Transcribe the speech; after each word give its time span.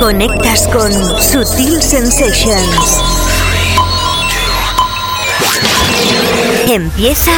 Conectas 0.00 0.68
con 0.68 0.92
Sutil 1.20 1.82
Sensations. 1.82 3.00
Empieza 6.68 7.32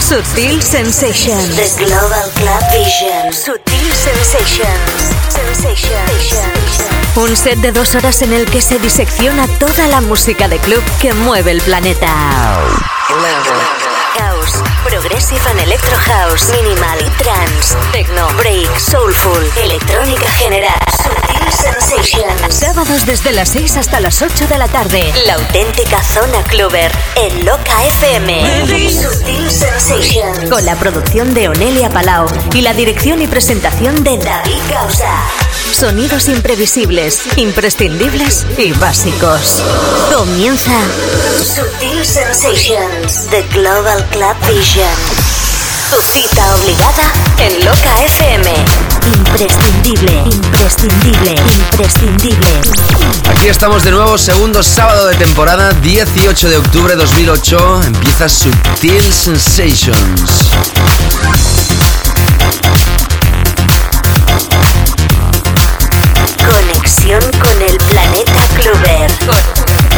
Sutil 0.00 0.62
Sensations. 0.62 1.56
The 1.56 1.84
Global 1.84 2.30
Club 2.34 2.62
Vision. 2.72 3.32
Sutil 3.32 3.92
Sensations. 3.92 5.10
Sensations. 5.28 6.40
Un 7.16 7.36
set 7.36 7.58
de 7.58 7.72
dos 7.72 7.94
horas 7.94 8.22
en 8.22 8.32
el 8.32 8.46
que 8.46 8.60
se 8.60 8.78
disecciona 8.78 9.46
toda 9.58 9.86
la 9.88 10.00
música 10.00 10.48
de 10.48 10.58
club 10.58 10.82
que 11.00 11.12
mueve 11.14 11.52
el 11.52 11.60
planeta. 11.60 12.58
House, 14.18 14.62
Progressive 14.82 15.44
and 15.50 15.60
Electro 15.60 15.96
House, 15.96 16.50
Minimal, 16.50 16.98
Trance, 17.18 17.76
Techno, 17.92 18.26
Break, 18.36 18.68
Soulful, 18.78 19.42
Electrónica 19.62 20.26
General, 20.38 20.99
Sensations. 21.52 22.54
Sábados 22.54 23.06
desde 23.06 23.32
las 23.32 23.48
6 23.50 23.76
hasta 23.76 24.00
las 24.00 24.22
8 24.22 24.46
de 24.46 24.58
la 24.58 24.68
tarde. 24.68 25.12
La 25.26 25.34
auténtica 25.34 26.02
zona 26.02 26.42
cluber 26.44 26.90
en 27.16 27.44
Loca 27.44 27.84
FM. 27.86 28.90
Sutil 28.90 29.50
Sensations. 29.50 30.50
Con 30.50 30.64
la 30.64 30.76
producción 30.76 31.34
de 31.34 31.48
Onelia 31.48 31.90
Palau 31.90 32.26
y 32.54 32.60
la 32.60 32.74
dirección 32.74 33.22
y 33.22 33.26
presentación 33.26 34.02
de 34.04 34.18
David 34.18 34.60
Causa. 34.70 35.10
Sonidos 35.72 36.28
imprevisibles, 36.28 37.22
imprescindibles 37.36 38.46
y 38.58 38.72
básicos. 38.72 39.62
Comienza 40.14 40.78
Sutil 41.38 42.04
Sensations, 42.04 43.26
The 43.30 43.42
Global 43.54 44.04
Club 44.10 44.36
Vision. 44.48 45.39
Tu 45.90 46.00
cita 46.02 46.54
obligada 46.54 47.02
en 47.38 47.64
Loca 47.64 48.04
FM. 48.04 48.54
Imprescindible, 49.06 50.22
imprescindible, 50.24 51.34
imprescindible. 51.52 52.60
Aquí 53.28 53.48
estamos 53.48 53.82
de 53.82 53.90
nuevo, 53.90 54.16
segundo 54.16 54.62
sábado 54.62 55.08
de 55.08 55.16
temporada, 55.16 55.72
18 55.72 56.48
de 56.48 56.56
octubre 56.58 56.94
de 56.94 57.00
2008. 57.00 57.82
Empieza 57.86 58.28
Sutil 58.28 59.12
Sensations. 59.12 60.52
Conexión 66.38 67.20
con 67.42 67.62
el 67.62 67.76
planeta 67.76 68.48
Clover. 68.60 69.10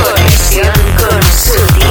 conexión 0.02 0.72
con 0.96 1.22
Sutil 1.22 1.81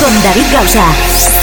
Con 0.00 0.22
David 0.24 0.52
Gausa. 0.52 1.33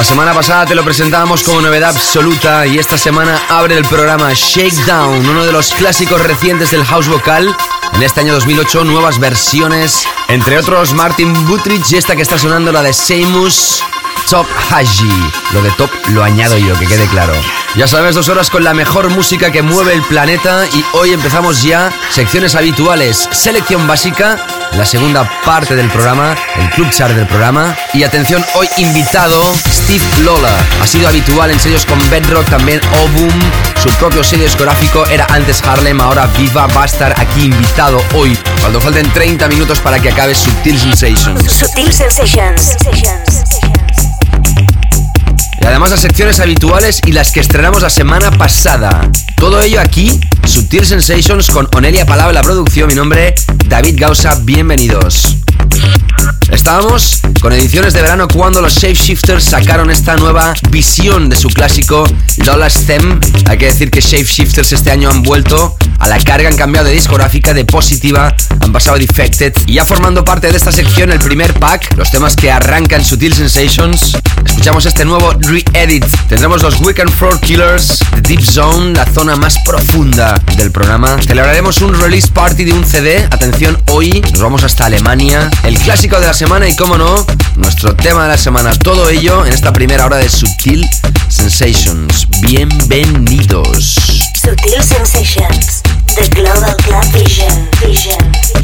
La 0.00 0.04
semana 0.04 0.32
pasada 0.32 0.64
te 0.64 0.74
lo 0.74 0.82
presentábamos 0.82 1.42
como 1.42 1.60
novedad 1.60 1.90
absoluta 1.90 2.66
y 2.66 2.78
esta 2.78 2.96
semana 2.96 3.38
abre 3.50 3.76
el 3.76 3.84
programa 3.84 4.32
Shakedown, 4.32 5.28
uno 5.28 5.44
de 5.44 5.52
los 5.52 5.74
clásicos 5.74 6.22
recientes 6.22 6.70
del 6.70 6.86
house 6.86 7.06
vocal. 7.06 7.54
En 7.92 8.02
este 8.02 8.20
año 8.20 8.32
2008, 8.32 8.84
nuevas 8.84 9.18
versiones, 9.18 10.08
entre 10.28 10.56
otros 10.56 10.94
Martin 10.94 11.34
Butrich 11.46 11.92
y 11.92 11.96
esta 11.98 12.16
que 12.16 12.22
está 12.22 12.38
sonando, 12.38 12.72
la 12.72 12.82
de 12.82 12.94
Seamus. 12.94 13.82
Top 14.30 14.46
Haji. 14.70 15.30
Lo 15.52 15.60
de 15.60 15.70
top 15.72 15.90
lo 16.10 16.22
añado 16.22 16.56
yo, 16.56 16.78
que 16.78 16.86
quede 16.86 17.06
claro. 17.08 17.34
Ya 17.74 17.86
sabes, 17.86 18.14
dos 18.14 18.28
horas 18.28 18.48
con 18.48 18.62
la 18.62 18.74
mejor 18.74 19.10
música 19.10 19.50
que 19.50 19.62
mueve 19.62 19.92
el 19.92 20.02
planeta 20.02 20.66
y 20.72 20.84
hoy 20.92 21.12
empezamos 21.12 21.62
ya 21.62 21.92
secciones 22.10 22.54
habituales. 22.54 23.28
Selección 23.32 23.86
básica, 23.86 24.38
la 24.72 24.86
segunda 24.86 25.28
parte 25.44 25.74
del 25.74 25.90
programa, 25.90 26.36
el 26.56 26.70
club 26.70 26.90
chart 26.90 27.14
del 27.14 27.26
programa. 27.26 27.76
Y 27.92 28.04
atención, 28.04 28.44
hoy 28.54 28.68
invitado 28.76 29.42
Steve 29.90 30.22
Lola. 30.24 30.56
Ha 30.80 30.86
sido 30.86 31.08
habitual 31.08 31.50
en 31.50 31.58
sellos 31.58 31.84
con 31.84 31.98
Bedrock, 32.10 32.48
también 32.48 32.80
Obum. 33.02 33.32
Su 33.82 33.88
propio 33.98 34.22
sello 34.22 34.44
discográfico 34.44 35.04
era 35.06 35.26
antes 35.30 35.60
Harlem, 35.64 36.00
ahora 36.00 36.28
Viva. 36.38 36.68
Va 36.68 36.82
a 36.82 36.84
estar 36.84 37.12
aquí 37.18 37.46
invitado 37.46 38.00
hoy, 38.14 38.38
cuando 38.60 38.80
falten 38.80 39.12
30 39.12 39.48
minutos 39.48 39.80
para 39.80 39.98
que 39.98 40.10
acabe 40.10 40.32
Subtil 40.36 40.78
Sensations. 40.78 41.42
Sutil 41.50 41.92
Sensations. 41.92 42.76
Y 45.60 45.66
además 45.66 45.90
las 45.90 46.00
secciones 46.00 46.38
habituales 46.38 47.00
y 47.04 47.10
las 47.10 47.32
que 47.32 47.40
estrenamos 47.40 47.82
la 47.82 47.90
semana 47.90 48.30
pasada. 48.30 49.10
Todo 49.34 49.60
ello 49.60 49.80
aquí, 49.80 50.20
Subtil 50.44 50.86
Sensations 50.86 51.50
con 51.50 51.68
Onelia 51.74 52.06
Palabra 52.06 52.32
la 52.32 52.42
producción. 52.42 52.86
Mi 52.86 52.94
nombre, 52.94 53.34
David 53.66 53.96
Gausa. 53.98 54.38
Bienvenidos. 54.42 55.39
Estábamos 56.50 57.20
con 57.40 57.52
ediciones 57.52 57.94
de 57.94 58.02
verano 58.02 58.26
cuando 58.26 58.60
los 58.60 58.74
Shapeshifters 58.74 59.44
sacaron 59.44 59.90
esta 59.90 60.16
nueva 60.16 60.52
visión 60.70 61.28
de 61.28 61.36
su 61.36 61.48
clásico 61.48 62.04
Lola's 62.44 62.86
Them. 62.86 63.20
Hay 63.46 63.56
que 63.56 63.66
decir 63.66 63.90
que 63.90 64.00
Shapeshifters 64.00 64.72
este 64.72 64.90
año 64.90 65.10
han 65.10 65.22
vuelto 65.22 65.76
a 66.00 66.08
la 66.08 66.18
carga, 66.18 66.48
han 66.48 66.56
cambiado 66.56 66.88
de 66.88 66.94
discográfica, 66.94 67.54
de 67.54 67.64
positiva, 67.64 68.34
han 68.60 68.72
pasado 68.72 68.96
a 68.96 68.98
defected 68.98 69.52
y 69.66 69.74
ya 69.74 69.84
formando 69.84 70.24
parte 70.24 70.50
de 70.50 70.56
esta 70.56 70.72
sección 70.72 71.12
el 71.12 71.18
primer 71.18 71.54
pack, 71.54 71.96
los 71.96 72.10
temas 72.10 72.34
que 72.34 72.50
arrancan 72.50 73.04
Sutil 73.04 73.34
Sensations. 73.34 74.16
Escuchamos 74.44 74.86
este 74.86 75.04
nuevo 75.04 75.32
re-edit. 75.38 76.04
Tendremos 76.28 76.62
los 76.62 76.80
Weekend 76.80 77.10
Floor 77.10 77.38
Killers, 77.40 77.98
The 78.14 78.22
Deep 78.22 78.42
Zone, 78.42 78.94
la 78.94 79.04
zona 79.04 79.36
más 79.36 79.56
profunda 79.64 80.40
del 80.56 80.72
programa. 80.72 81.20
Celebraremos 81.22 81.82
un 81.82 81.98
release 82.00 82.28
party 82.28 82.64
de 82.64 82.72
un 82.72 82.84
CD. 82.86 83.18
Atención, 83.30 83.76
hoy 83.90 84.22
nos 84.32 84.40
vamos 84.40 84.64
hasta 84.64 84.86
Alemania. 84.86 85.50
El 85.62 85.78
clásico 85.78 86.18
de 86.18 86.26
la 86.26 86.34
semana 86.34 86.68
y, 86.68 86.74
como 86.74 86.96
no, 86.96 87.26
nuestro 87.56 87.94
tema 87.94 88.22
de 88.22 88.28
la 88.30 88.38
semana. 88.38 88.74
Todo 88.74 89.08
ello 89.10 89.44
en 89.44 89.52
esta 89.52 89.72
primera 89.72 90.06
hora 90.06 90.16
de 90.16 90.28
Sutil 90.28 90.88
Sensations. 91.28 92.26
Bienvenidos. 92.40 94.19
Sutil 94.34 94.82
Sensations. 94.82 95.82
The 96.14 96.28
Global 96.34 96.74
Club 96.82 97.04
Vision. 97.12 97.68
Vision. 97.80 98.59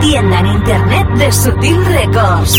Tienda 0.00 0.40
en 0.40 0.46
internet 0.46 1.06
de 1.18 1.32
Sutil 1.32 1.84
Records. 1.84 2.58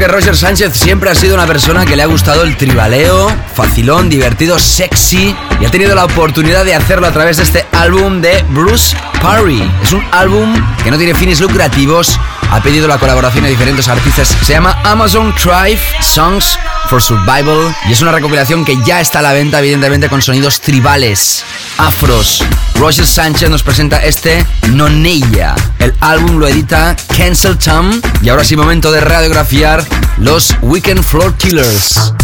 Que 0.00 0.08
Roger 0.08 0.34
Sánchez 0.34 0.72
siempre 0.72 1.10
ha 1.10 1.14
sido 1.14 1.34
una 1.34 1.46
persona 1.46 1.84
que 1.84 1.94
le 1.94 2.02
ha 2.02 2.06
gustado 2.06 2.42
el 2.42 2.56
tribaleo, 2.56 3.30
facilón, 3.54 4.08
divertido, 4.08 4.58
sexy 4.58 5.36
y 5.60 5.64
ha 5.66 5.70
tenido 5.70 5.94
la 5.94 6.06
oportunidad 6.06 6.64
de 6.64 6.74
hacerlo 6.74 7.06
a 7.06 7.12
través 7.12 7.36
de 7.36 7.42
este 7.42 7.66
álbum 7.72 8.22
de 8.22 8.42
Bruce 8.48 8.96
Parry. 9.20 9.70
Es 9.82 9.92
un 9.92 10.02
álbum 10.10 10.54
que 10.82 10.90
no 10.90 10.96
tiene 10.96 11.14
fines 11.14 11.38
lucrativos, 11.42 12.18
ha 12.50 12.62
pedido 12.62 12.88
la 12.88 12.96
colaboración 12.96 13.44
de 13.44 13.50
diferentes 13.50 13.88
artistas. 13.88 14.34
Se 14.42 14.54
llama 14.54 14.80
Amazon 14.84 15.34
Drive 15.44 15.82
Songs 16.00 16.58
for 16.88 17.02
Survival 17.02 17.76
y 17.86 17.92
es 17.92 18.00
una 18.00 18.12
recopilación 18.12 18.64
que 18.64 18.78
ya 18.82 19.02
está 19.02 19.18
a 19.18 19.22
la 19.22 19.34
venta, 19.34 19.58
evidentemente, 19.58 20.08
con 20.08 20.22
sonidos 20.22 20.62
tribales, 20.62 21.44
afros. 21.76 22.42
Roger 22.80 23.06
Sánchez 23.06 23.50
nos 23.50 23.62
presenta 23.62 24.02
este 24.02 24.42
Nonella. 24.70 25.54
El 25.78 25.94
álbum 26.00 26.38
lo 26.38 26.48
edita 26.48 26.96
Cancel 27.14 27.58
Tom 27.58 28.00
y 28.22 28.30
ahora 28.30 28.42
sí, 28.42 28.56
momento 28.56 28.90
de 28.90 29.02
radiografiar 29.02 29.84
los 30.16 30.56
Weekend 30.62 31.04
Floor 31.04 31.34
Killers. 31.34 32.14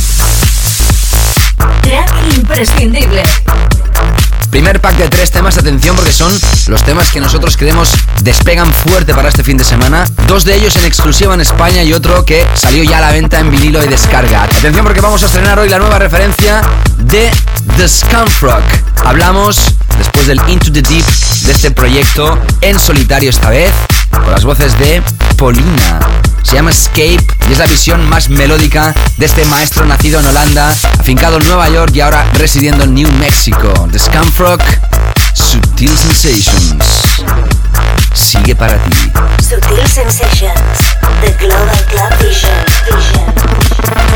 Track 1.83 2.11
imprescindible. 2.39 3.23
Primer 4.49 4.81
pack 4.81 4.97
de 4.97 5.09
tres 5.11 5.31
temas, 5.31 5.59
atención 5.59 5.95
porque 5.95 6.13
son 6.13 6.33
los 6.69 6.83
temas 6.85 7.11
que 7.11 7.21
nosotros 7.21 7.59
creemos 7.59 7.91
despegan 8.23 8.73
fuerte 8.73 9.13
para 9.13 9.29
este 9.29 9.45
fin 9.45 9.59
de 9.59 9.65
semana. 9.65 10.07
Dos 10.27 10.45
de 10.45 10.55
ellos 10.55 10.75
en 10.77 10.87
exclusiva 10.87 11.35
en 11.35 11.43
España 11.43 11.83
y 11.83 11.93
otro 11.93 12.25
que 12.25 12.47
salió 12.55 12.83
ya 12.83 12.97
a 12.97 13.03
la 13.03 13.13
venta 13.13 13.39
en 13.41 13.51
vinilo 13.51 13.85
y 13.85 13.89
descarga. 13.89 14.45
Atención 14.45 14.87
porque 14.87 15.03
vamos 15.03 15.23
a 15.23 15.27
estrenar 15.27 15.59
hoy 15.59 15.69
la 15.69 15.79
nueva 15.79 15.99
referencia 15.99 16.63
de 16.97 17.31
The 17.77 17.89
Scumfrog. 17.89 18.63
Hablamos 19.05 19.59
después 19.99 20.27
del 20.27 20.41
Into 20.49 20.73
the 20.73 20.83
Deep 20.83 21.05
de 21.45 21.53
este 21.53 21.71
proyecto 21.71 22.39
en 22.61 22.79
solitario 22.79 23.31
esta 23.31 23.51
vez, 23.51 23.73
con 24.11 24.31
las 24.31 24.45
voces 24.45 24.79
de 24.79 25.03
Polina. 25.37 26.01
Se 26.43 26.55
llama 26.55 26.71
Escape 26.71 27.19
y 27.49 27.53
es 27.53 27.59
la 27.59 27.67
visión 27.67 28.09
más 28.09 28.29
melódica 28.29 28.95
de 29.17 29.27
este 29.27 29.45
maestro 29.47 29.85
nacido 29.85 30.21
en 30.21 30.27
Holanda, 30.27 30.75
afincado 30.99 31.39
en 31.39 31.47
Nueva 31.47 31.69
York 31.69 31.93
y 31.95 32.01
ahora 32.01 32.25
residiendo 32.35 32.85
en 32.85 32.95
New 32.95 33.11
Mexico. 33.19 33.89
The 33.91 33.99
Scumfrog, 33.99 34.61
Sutil 35.35 35.97
Sensations. 35.97 37.23
Sigue 38.15 38.55
para 38.55 38.77
ti. 38.79 39.13
Sutil 39.43 39.87
Sensations. 39.87 40.79
The 41.21 41.33
Global 41.39 41.85
Club 41.91 42.19
Vision. 42.21 42.53
Vision. 42.87 44.16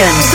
Sutil 0.00 0.29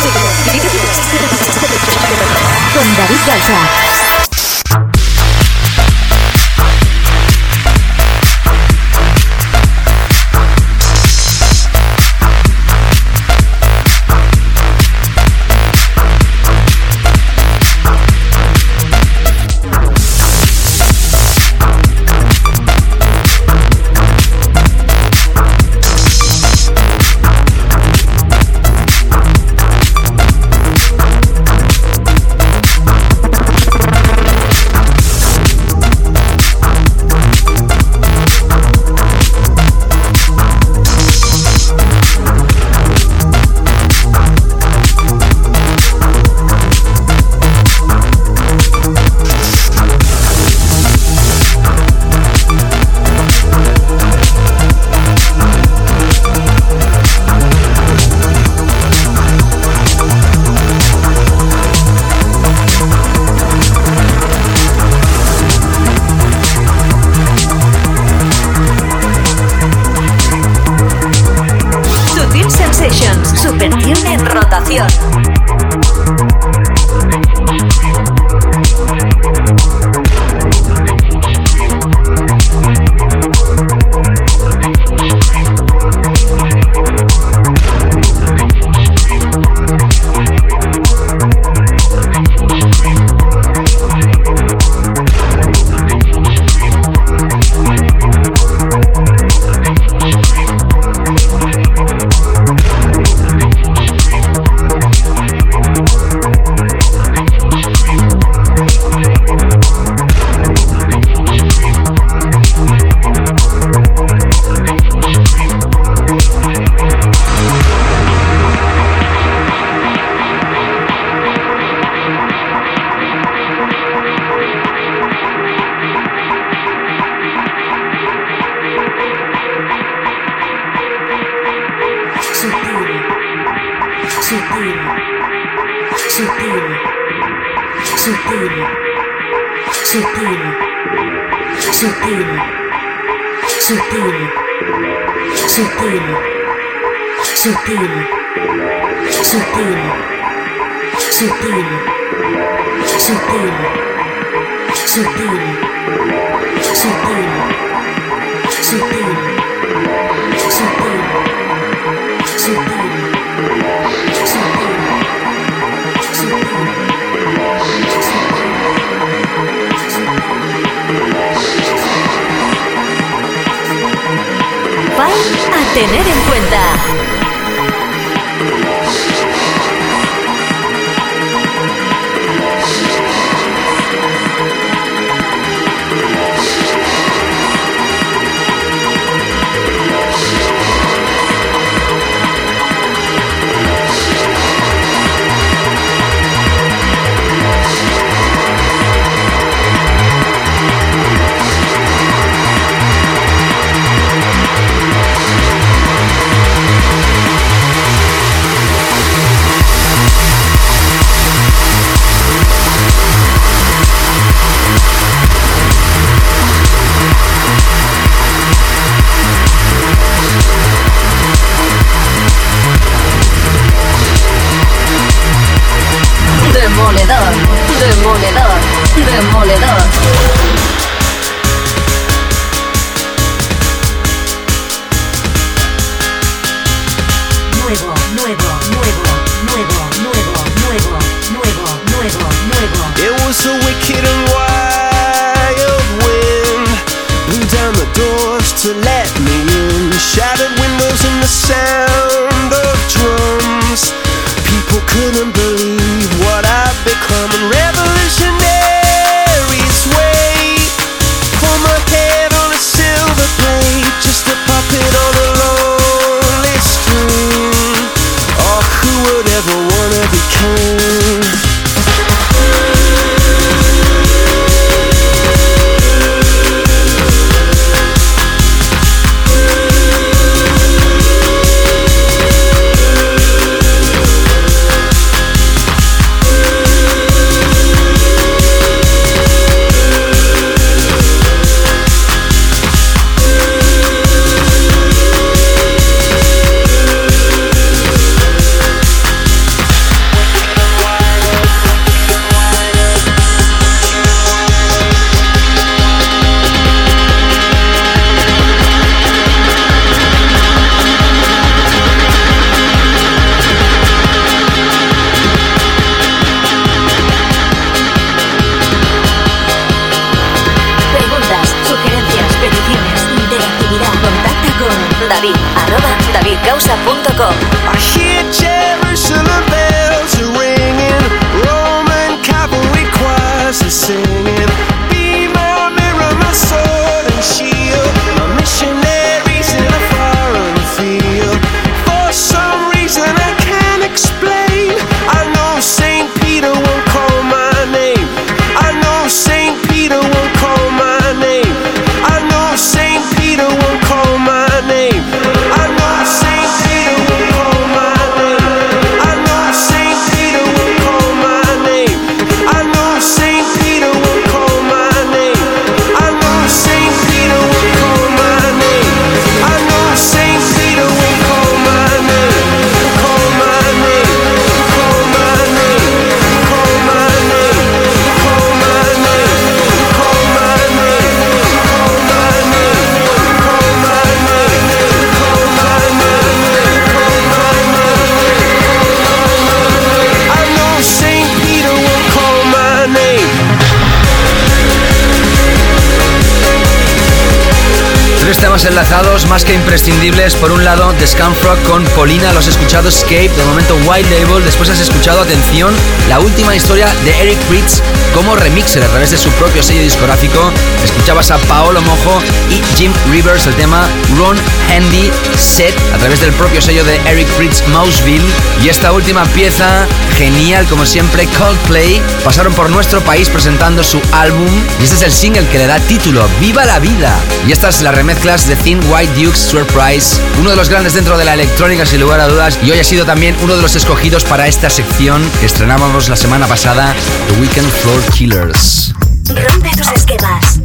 Por 401.05 401.11
un 401.11 401.21
lado, 401.21 401.35
The 401.35 401.51
Scumfrog 401.51 401.63
con 401.69 401.85
Polina, 402.05 402.31
los 402.33 402.47
has 402.47 402.55
escuchado 402.55 402.87
Escape, 402.87 403.29
de 403.29 403.45
momento 403.45 403.75
Wild 403.77 404.07
Label. 404.11 404.45
Después 404.45 404.69
has 404.69 404.79
escuchado, 404.79 405.21
atención, 405.21 405.73
la 406.07 406.19
última 406.19 406.55
historia 406.55 406.87
de 407.03 407.19
Eric 407.19 407.39
Fritz 407.47 407.81
como 408.13 408.35
remixer 408.35 408.83
a 408.83 408.87
través 408.87 409.09
de 409.09 409.17
su 409.17 409.27
propio 409.31 409.63
sello 409.63 409.81
discográfico. 409.81 410.51
Escuchabas 410.83 411.31
a 411.31 411.39
Paolo 411.39 411.81
Mojo 411.81 412.21
y 412.51 412.61
Jim 412.77 412.93
Rivers 413.09 413.47
el 413.47 413.55
tema 413.55 413.87
Run 414.17 414.37
Handy 414.69 415.11
Set 415.35 415.73
a 415.95 415.97
través 415.97 416.21
del 416.21 416.31
propio 416.33 416.61
sello 416.61 416.83
de 416.83 416.97
Eric 417.07 417.27
Fritz 417.29 417.67
Mouseville. 417.69 418.31
Y 418.63 418.69
esta 418.69 418.91
última 418.91 419.25
pieza, 419.25 419.87
genial 420.15 420.67
como 420.67 420.85
siempre, 420.85 421.27
Coldplay, 421.39 422.03
pasaron 422.23 422.53
por 422.53 422.69
nuestro 422.69 423.01
país 423.01 423.31
presentando 423.31 423.83
su 423.83 423.99
álbum 424.11 424.47
y 424.79 424.83
este 424.83 424.95
es 424.95 425.01
el 425.01 425.11
single 425.11 425.47
que 425.47 425.57
le 425.57 425.65
da 425.65 425.79
título, 425.79 426.29
Viva 426.39 426.65
la 426.65 426.77
Vida. 426.77 427.17
Y 427.47 427.51
esta 427.51 427.69
es 427.69 427.81
la 427.81 427.91
remezcla 427.91 428.05
remezclas 428.05 428.47
de 428.47 428.55
Thin 428.57 428.79
White 428.91 429.19
Duke's 429.19 429.39
Surprise, 429.39 430.21
uno 430.39 430.51
de 430.51 430.55
los 430.55 430.69
grandes 430.69 430.93
dentro 430.93 431.17
de 431.17 431.25
la 431.25 431.33
electrónica 431.33 431.85
sin 431.95 432.01
lugar 432.01 432.19
a 432.19 432.27
dudas, 432.27 432.59
y 432.61 432.71
hoy 432.71 432.79
ha 432.79 432.83
sido 432.83 433.05
también 433.05 433.37
uno 433.41 433.55
de 433.55 433.61
los 433.61 433.73
escogidos 433.77 434.25
para 434.25 434.49
esta 434.49 434.69
sección 434.69 435.23
que 435.39 435.45
estrenábamos 435.45 436.09
la 436.09 436.17
semana 436.17 436.45
pasada, 436.45 436.93
The 437.29 437.39
Weekend 437.39 437.71
Floor 437.71 438.03
Killers. 438.11 438.93
Rompe 439.29 439.69
tus 439.77 439.87
esquemas. 439.93 440.59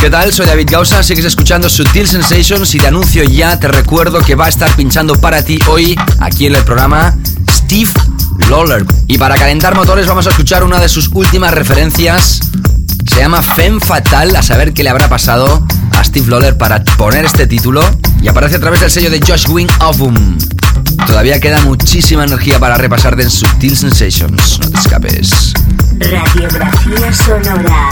¿Qué 0.00 0.08
tal? 0.08 0.32
Soy 0.32 0.46
David 0.46 0.68
Gausa, 0.70 1.02
sigues 1.02 1.26
escuchando 1.26 1.68
Sutil 1.68 2.08
Sensations 2.08 2.74
y 2.74 2.78
te 2.78 2.86
anuncio 2.86 3.22
ya, 3.24 3.60
te 3.60 3.68
recuerdo 3.68 4.20
que 4.20 4.34
va 4.34 4.46
a 4.46 4.48
estar 4.48 4.74
pinchando 4.74 5.20
para 5.20 5.44
ti 5.44 5.58
hoy, 5.68 5.94
aquí 6.20 6.46
en 6.46 6.54
el 6.54 6.64
programa, 6.64 7.14
Steve 7.50 7.90
Lawler. 8.48 8.86
Y 9.08 9.18
para 9.18 9.36
calentar 9.36 9.74
motores 9.74 10.06
vamos 10.06 10.26
a 10.26 10.30
escuchar 10.30 10.64
una 10.64 10.80
de 10.80 10.88
sus 10.88 11.10
últimas 11.12 11.52
referencias. 11.52 12.40
Se 13.06 13.16
llama 13.16 13.42
Femme 13.42 13.78
Fatal, 13.78 14.34
a 14.34 14.42
saber 14.42 14.72
qué 14.72 14.82
le 14.82 14.88
habrá 14.88 15.10
pasado 15.10 15.66
a 15.92 16.02
Steve 16.02 16.28
Lawler 16.30 16.56
para 16.56 16.82
poner 16.82 17.26
este 17.26 17.46
título. 17.46 17.82
Y 18.26 18.28
aparece 18.28 18.56
a 18.56 18.58
través 18.58 18.80
del 18.80 18.90
sello 18.90 19.08
de 19.08 19.20
Josh 19.20 19.48
Wing 19.48 19.70
Album. 19.78 20.36
Todavía 21.06 21.38
queda 21.38 21.62
muchísima 21.62 22.24
energía 22.24 22.58
para 22.58 22.76
repasarte 22.76 23.22
en 23.22 23.30
Sutil 23.30 23.76
Sensations. 23.76 24.58
No 24.58 24.68
te 24.68 24.78
escapes. 24.80 25.52
Radiografía 26.00 27.12
sonora. 27.12 27.90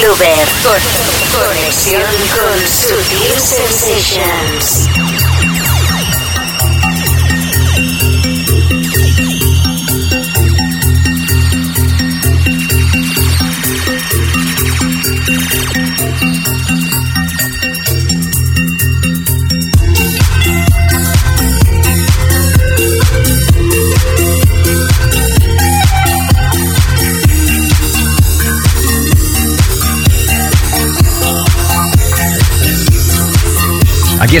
Clover. 0.00 0.48
conexión 1.32 2.02
con 2.34 2.68
Sutil 2.68 3.23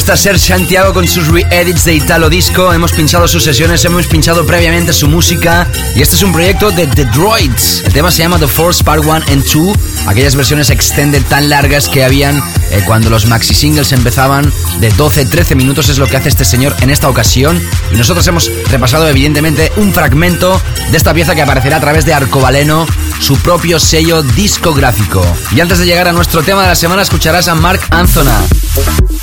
está 0.04 0.16
Ser 0.18 0.38
Santiago 0.38 0.92
con 0.92 1.08
sus 1.08 1.28
re-edits 1.28 1.86
de 1.86 1.94
Italo 1.94 2.28
Disco. 2.28 2.74
Hemos 2.74 2.92
pinchado 2.92 3.26
sus 3.26 3.42
sesiones, 3.42 3.82
hemos 3.86 4.06
pinchado 4.06 4.44
previamente 4.44 4.92
su 4.92 5.08
música. 5.08 5.66
Y 5.96 6.02
este 6.02 6.16
es 6.16 6.22
un 6.22 6.30
proyecto 6.30 6.70
de 6.70 6.86
The 6.86 7.06
Droids. 7.06 7.82
El 7.86 7.94
tema 7.94 8.10
se 8.10 8.18
llama 8.18 8.38
The 8.38 8.46
Force 8.46 8.84
Part 8.84 9.02
1 9.02 9.14
and 9.14 9.42
2. 9.50 9.74
Aquellas 10.06 10.36
versiones 10.36 10.68
extended 10.68 11.22
tan 11.22 11.48
largas 11.48 11.88
que 11.88 12.04
habían 12.04 12.36
eh, 12.70 12.82
cuando 12.84 13.08
los 13.08 13.24
maxi 13.24 13.54
singles 13.54 13.92
empezaban 13.92 14.52
de 14.78 14.92
12-13 14.92 15.54
minutos. 15.54 15.88
Es 15.88 15.96
lo 15.96 16.06
que 16.06 16.18
hace 16.18 16.28
este 16.28 16.44
señor 16.44 16.76
en 16.82 16.90
esta 16.90 17.08
ocasión. 17.08 17.58
Y 17.90 17.96
nosotros 17.96 18.26
hemos 18.26 18.50
repasado, 18.70 19.08
evidentemente, 19.08 19.72
un 19.76 19.90
fragmento 19.94 20.60
de 20.90 20.98
esta 20.98 21.14
pieza 21.14 21.34
que 21.34 21.40
aparecerá 21.40 21.78
a 21.78 21.80
través 21.80 22.04
de 22.04 22.12
Arcobaleno, 22.12 22.86
su 23.20 23.38
propio 23.38 23.78
sello 23.80 24.22
discográfico. 24.22 25.24
Y 25.56 25.60
antes 25.60 25.78
de 25.78 25.86
llegar 25.86 26.08
a 26.08 26.12
nuestro 26.12 26.42
tema 26.42 26.60
de 26.60 26.68
la 26.68 26.74
semana, 26.74 27.00
escucharás 27.00 27.48
a 27.48 27.54
Mark 27.54 27.80
Anthony. 27.88 29.13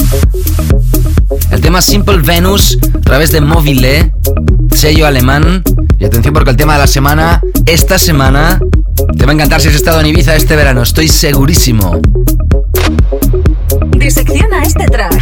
El 1.51 1.59
tema 1.59 1.81
Simple 1.81 2.17
Venus 2.17 2.77
a 2.95 3.01
través 3.01 3.31
de 3.31 3.41
Mobile, 3.41 4.13
sello 4.73 5.05
alemán. 5.05 5.63
Y 5.99 6.05
atención 6.05 6.33
porque 6.33 6.51
el 6.51 6.57
tema 6.57 6.73
de 6.73 6.79
la 6.79 6.87
semana, 6.87 7.41
esta 7.65 7.99
semana, 7.99 8.59
te 9.17 9.25
va 9.25 9.31
a 9.31 9.35
encantar 9.35 9.61
si 9.61 9.67
has 9.67 9.75
estado 9.75 9.99
en 9.99 10.07
Ibiza 10.07 10.35
este 10.35 10.55
verano, 10.55 10.81
estoy 10.81 11.09
segurísimo. 11.09 11.99
Disecciona 13.97 14.63
este 14.63 14.85
track. 14.85 15.20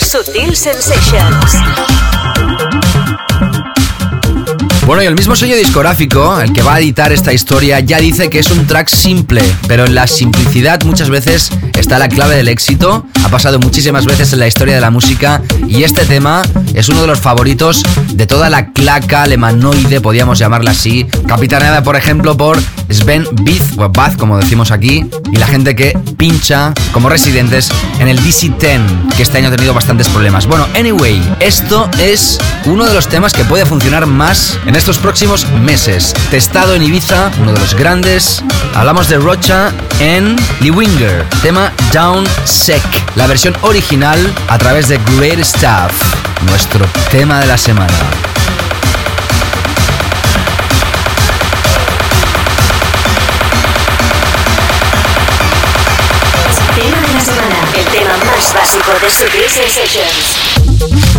Sutil 0.00 0.56
Sensations. 0.56 1.56
Bueno, 4.86 5.02
y 5.02 5.06
el 5.06 5.14
mismo 5.14 5.36
sello 5.36 5.56
discográfico, 5.56 6.40
el 6.40 6.52
que 6.52 6.62
va 6.62 6.74
a 6.74 6.80
editar 6.80 7.12
esta 7.12 7.32
historia, 7.32 7.80
ya 7.80 7.98
dice 7.98 8.28
que 8.28 8.38
es 8.38 8.50
un 8.50 8.66
track 8.66 8.88
simple, 8.88 9.42
pero 9.68 9.84
en 9.84 9.94
la 9.94 10.06
simplicidad 10.06 10.82
muchas 10.82 11.08
veces 11.08 11.50
está 11.78 11.98
la 11.98 12.08
clave 12.08 12.36
del 12.36 12.48
éxito. 12.48 13.06
Ha 13.22 13.28
pasado 13.28 13.58
muchísimas 13.58 14.04
veces 14.04 14.32
en 14.32 14.40
la 14.40 14.46
historia 14.46 14.74
de 14.74 14.80
la 14.80 14.90
música 14.90 15.40
y 15.68 15.84
este 15.84 16.04
tema 16.04 16.42
es 16.74 16.88
uno 16.88 17.02
de 17.02 17.06
los 17.06 17.20
favoritos 17.20 17.82
de 18.12 18.26
toda 18.26 18.50
la 18.50 18.72
claca 18.72 19.22
alemanoide, 19.22 20.00
podríamos 20.00 20.38
llamarla 20.38 20.72
así, 20.72 21.06
capitaneada 21.26 21.82
por 21.82 21.96
ejemplo 21.96 22.36
por 22.36 22.58
Sven 22.92 23.26
Bith, 23.42 23.78
o 23.78 23.88
Bath 23.88 24.16
como 24.16 24.38
decimos 24.38 24.70
aquí, 24.70 25.04
y 25.30 25.36
la 25.36 25.46
gente 25.46 25.74
que 25.74 25.96
pincha 26.16 26.72
como 26.92 27.08
residentes 27.08 27.70
en 27.98 28.08
el 28.08 28.18
DC-10, 28.18 29.14
que 29.16 29.22
este 29.22 29.38
año 29.38 29.48
ha 29.48 29.50
tenido 29.50 29.74
bastantes 29.74 30.08
problemas. 30.08 30.46
Bueno, 30.46 30.66
anyway, 30.76 31.22
esto 31.40 31.88
es 31.98 32.38
uno 32.64 32.84
de 32.86 32.94
los 32.94 33.08
temas 33.08 33.32
que 33.32 33.44
puede 33.44 33.66
funcionar 33.66 34.06
más 34.06 34.58
en 34.66 34.76
estos 34.76 34.98
próximos 34.98 35.48
meses. 35.50 36.14
Testado 36.30 36.74
en 36.74 36.82
Ibiza, 36.82 37.30
uno 37.40 37.52
de 37.52 37.60
los 37.60 37.74
grandes. 37.74 38.42
Hablamos 38.74 39.08
de 39.08 39.18
Rocha 39.18 39.72
en 40.00 40.36
Winger, 40.60 41.26
tema 41.42 41.72
Down 41.92 42.24
Sec, 42.44 42.82
la 43.16 43.26
versión 43.26 43.54
original 43.62 44.18
a 44.48 44.58
través 44.58 44.88
de 44.88 44.98
Great 45.16 45.40
Stuff, 45.44 45.92
nuestro 46.46 46.86
tema 47.10 47.40
de 47.40 47.46
la 47.46 47.58
semana. 47.58 48.31
Tema 58.12 58.24
más 58.26 58.52
básico 58.52 58.90
de 59.00 59.10
Sutil 59.10 59.48
Sensations. 59.48 61.11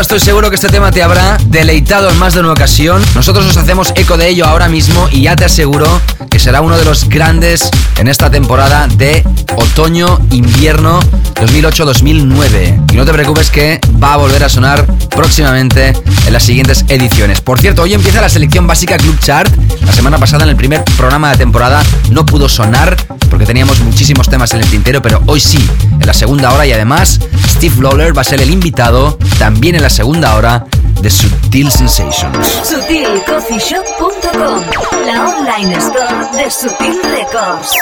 Estoy 0.00 0.20
seguro 0.20 0.50
que 0.50 0.56
este 0.56 0.68
tema 0.68 0.90
te 0.90 1.02
habrá 1.02 1.38
deleitado 1.46 2.10
en 2.10 2.18
más 2.18 2.34
de 2.34 2.40
una 2.40 2.52
ocasión. 2.52 3.02
Nosotros 3.14 3.46
nos 3.46 3.56
hacemos 3.56 3.92
eco 3.96 4.18
de 4.18 4.28
ello 4.28 4.44
ahora 4.44 4.68
mismo 4.68 5.08
y 5.10 5.22
ya 5.22 5.36
te 5.36 5.44
aseguro 5.44 6.00
que 6.30 6.38
será 6.38 6.60
uno 6.60 6.76
de 6.76 6.84
los 6.84 7.08
grandes 7.08 7.70
en 7.96 8.08
esta 8.08 8.30
temporada 8.30 8.88
de 8.88 9.24
otoño-invierno 9.56 11.00
2008-2009. 11.36 12.92
Y 12.92 12.96
no 12.96 13.04
te 13.06 13.12
preocupes 13.12 13.50
que 13.50 13.80
va 14.02 14.14
a 14.14 14.16
volver 14.18 14.44
a 14.44 14.48
sonar 14.48 14.86
próximamente 15.08 15.94
en 16.26 16.32
las 16.32 16.42
siguientes 16.42 16.84
ediciones. 16.88 17.40
Por 17.40 17.58
cierto, 17.58 17.82
hoy 17.82 17.94
empieza 17.94 18.20
la 18.20 18.28
selección 18.28 18.66
básica 18.66 18.98
Club 18.98 19.18
Chart. 19.20 19.50
La 19.82 19.92
semana 19.92 20.18
pasada 20.18 20.44
en 20.44 20.50
el 20.50 20.56
primer 20.56 20.84
programa 20.96 21.30
de 21.30 21.38
temporada 21.38 21.82
no 22.10 22.26
pudo 22.26 22.48
sonar 22.48 22.96
porque 23.36 23.44
teníamos 23.44 23.78
muchísimos 23.80 24.30
temas 24.30 24.54
en 24.54 24.60
el 24.62 24.70
tintero, 24.70 25.02
pero 25.02 25.22
hoy 25.26 25.40
sí, 25.40 25.58
en 26.00 26.06
la 26.06 26.14
segunda 26.14 26.54
hora 26.54 26.64
y 26.64 26.72
además 26.72 27.20
Steve 27.50 27.82
Lawler 27.82 28.16
va 28.16 28.22
a 28.22 28.24
ser 28.24 28.40
el 28.40 28.50
invitado 28.50 29.18
también 29.38 29.74
en 29.74 29.82
la 29.82 29.90
segunda 29.90 30.36
hora 30.36 30.64
de 31.02 31.10
Sutil 31.10 31.70
Sensations. 31.70 32.46
SutilCoffeeShop.com, 32.64 34.62
la 35.04 35.28
online 35.28 35.76
store 35.76 36.30
de 36.34 36.50
Sutil 36.50 36.98
Records. 37.02 37.76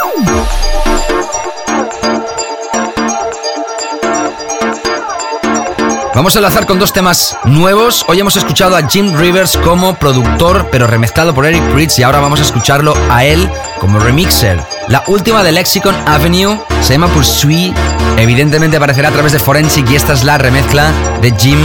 Vamos 6.15 6.37
a 6.37 6.39
enlazar 6.39 6.65
con 6.65 6.79
dos 6.79 6.93
temas 6.93 7.37
nuevos. 7.45 8.05
Hoy 8.07 8.21
hemos 8.21 8.37
escuchado 8.37 8.77
a 8.77 8.87
Jim 8.87 9.17
Rivers 9.19 9.57
como 9.57 9.95
productor, 9.95 10.69
pero 10.71 10.87
remezclado 10.87 11.35
por 11.35 11.45
Eric 11.45 11.63
Pritz, 11.73 11.99
y 11.99 12.05
ahora 12.05 12.21
vamos 12.21 12.39
a 12.39 12.45
escucharlo 12.45 12.95
a 13.11 13.25
él 13.25 13.51
como 13.81 13.99
remixer. 13.99 14.63
La 14.87 15.03
última 15.09 15.43
de 15.43 15.51
Lexicon 15.51 15.97
Avenue 16.07 16.61
se 16.83 16.93
llama 16.93 17.09
Pursuit. 17.09 17.75
Evidentemente 18.17 18.77
aparecerá 18.77 19.09
a 19.09 19.13
través 19.13 19.33
de 19.33 19.41
Forensic 19.41 19.91
y 19.91 19.97
esta 19.97 20.13
es 20.13 20.23
la 20.23 20.39
remezcla 20.39 20.93
de 21.21 21.35
Jim 21.37 21.59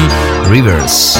Rivers. 0.49 1.19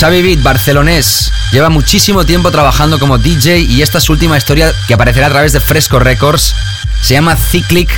Xavi 0.00 0.22
Beat, 0.22 0.42
barcelonés, 0.42 1.30
lleva 1.52 1.68
muchísimo 1.68 2.24
tiempo 2.24 2.50
trabajando 2.50 2.98
como 2.98 3.18
DJ 3.18 3.58
y 3.58 3.82
esta 3.82 3.98
es 3.98 4.04
su 4.04 4.12
última 4.12 4.38
historia 4.38 4.72
que 4.88 4.94
aparecerá 4.94 5.26
a 5.26 5.30
través 5.30 5.52
de 5.52 5.60
Fresco 5.60 5.98
Records. 5.98 6.54
Se 7.02 7.12
llama 7.12 7.36
Cyclic 7.36 7.90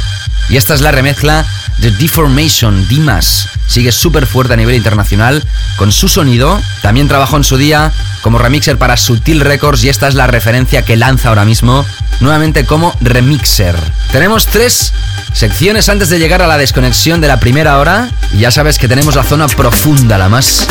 y 0.48 0.57
esta 0.57 0.74
es 0.74 0.80
la 0.80 0.90
remezcla 0.90 1.46
de 1.78 1.92
Deformation, 1.92 2.88
Dimas. 2.88 3.48
Sigue 3.68 3.92
súper 3.92 4.26
fuerte 4.26 4.55
a 4.55 4.57
nivel 4.57 4.74
internacional 4.74 5.44
con 5.76 5.92
su 5.92 6.09
sonido. 6.09 6.61
También 6.82 7.07
trabajó 7.07 7.36
en 7.36 7.44
su 7.44 7.57
día 7.57 7.92
como 8.20 8.38
remixer 8.38 8.78
para 8.78 8.96
Sutil 8.96 9.40
Records 9.40 9.84
y 9.84 9.88
esta 9.88 10.09
es 10.09 10.14
la 10.14 10.26
referencia 10.26 10.82
que 10.82 10.96
lanza 10.96 11.28
ahora 11.28 11.44
mismo, 11.44 11.86
nuevamente 12.18 12.66
como 12.66 12.96
remixer. 13.00 13.76
Tenemos 14.11 14.46
tres 14.46 14.92
secciones 15.33 15.89
antes 15.89 16.09
de 16.09 16.18
llegar 16.18 16.43
a 16.43 16.47
la 16.47 16.59
desconexión 16.59 17.20
de 17.20 17.28
la 17.28 17.41
primera 17.41 17.78
hora. 17.78 18.11
Ya 18.39 18.51
sabes 18.51 18.78
que 18.78 18.89
tenemos 18.89 19.14
la 19.14 19.22
zona 19.22 19.49
profunda, 19.49 20.18
la 20.18 20.28
más 20.28 20.66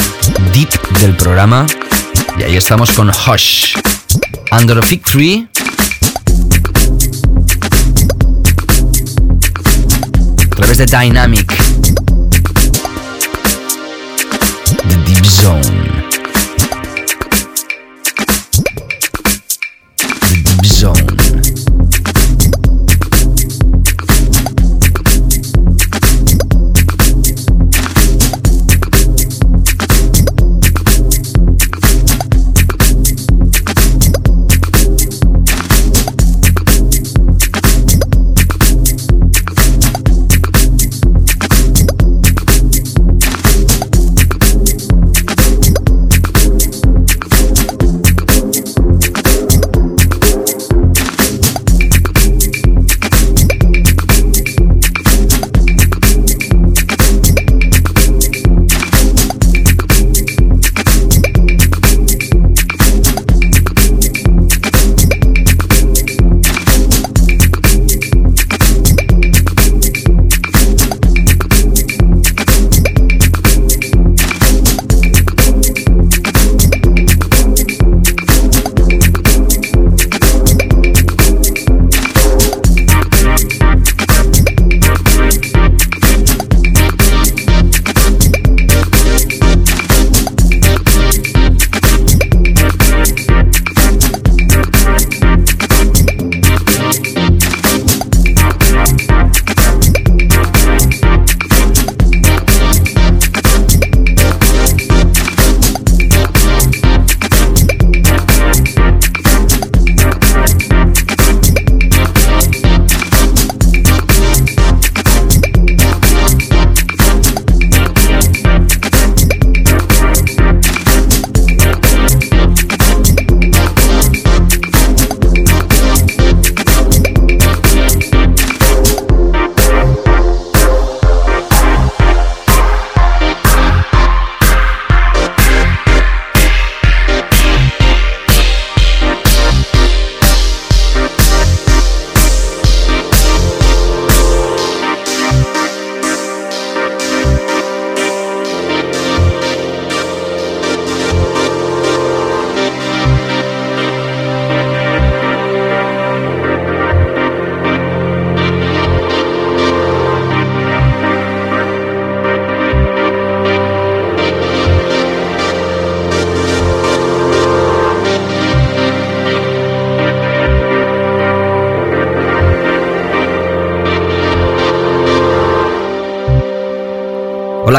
deep 0.54 0.70
del 1.00 1.16
programa. 1.16 1.66
Y 2.38 2.44
ahí 2.44 2.56
estamos 2.56 2.92
con 2.92 3.10
Hush. 3.10 3.76
Under 4.52 4.80
a 4.80 4.82
Fig 4.82 5.04
Tree. 5.04 5.48
A 10.52 10.56
través 10.56 10.78
de 10.78 10.86
Dynamic. 10.86 11.48
The 14.88 14.98
Deep 15.06 15.26
Zone. 15.26 15.81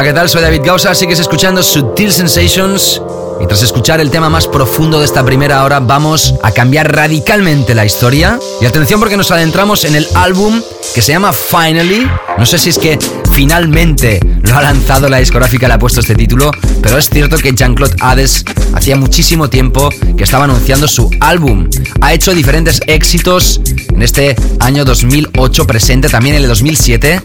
¿Qué 0.03 0.11
tal? 0.11 0.27
Soy 0.27 0.41
David 0.41 0.61
Gausa, 0.65 0.93
sigues 0.93 1.19
escuchando 1.19 1.63
Sutil 1.63 2.11
Sensations. 2.11 3.01
Y 3.39 3.47
tras 3.47 3.61
escuchar 3.61 4.01
el 4.01 4.11
tema 4.11 4.29
más 4.29 4.47
profundo 4.47 4.99
de 4.99 5.05
esta 5.05 5.23
primera 5.23 5.63
hora, 5.63 5.79
vamos 5.79 6.33
a 6.43 6.51
cambiar 6.51 6.93
radicalmente 6.93 7.73
la 7.73 7.85
historia. 7.85 8.37
Y 8.59 8.65
atención 8.65 8.99
porque 8.99 9.15
nos 9.15 9.31
adentramos 9.31 9.85
en 9.85 9.95
el 9.95 10.05
álbum 10.15 10.61
que 10.93 11.01
se 11.01 11.13
llama 11.13 11.31
Finally. 11.31 12.05
No 12.37 12.45
sé 12.45 12.57
si 12.57 12.69
es 12.69 12.77
que 12.77 12.99
finalmente 13.31 14.19
lo 14.41 14.57
ha 14.57 14.61
lanzado 14.61 15.07
la 15.07 15.17
discográfica, 15.17 15.67
le 15.69 15.75
ha 15.75 15.79
puesto 15.79 16.01
este 16.01 16.15
título, 16.15 16.51
pero 16.81 16.97
es 16.97 17.09
cierto 17.09 17.37
que 17.37 17.53
Jean-Claude 17.53 17.95
Hades 18.01 18.43
hacía 18.73 18.97
muchísimo 18.97 19.49
tiempo 19.49 19.89
que 20.17 20.23
estaba 20.25 20.43
anunciando 20.43 20.87
su 20.89 21.09
álbum. 21.21 21.69
Ha 22.01 22.13
hecho 22.13 22.33
diferentes 22.33 22.81
éxitos 22.87 23.61
en 23.93 24.01
este 24.01 24.35
año 24.59 24.83
2008 24.83 25.65
presente, 25.65 26.09
también 26.09 26.35
en 26.35 26.41
el 26.41 26.49
2007. 26.49 27.21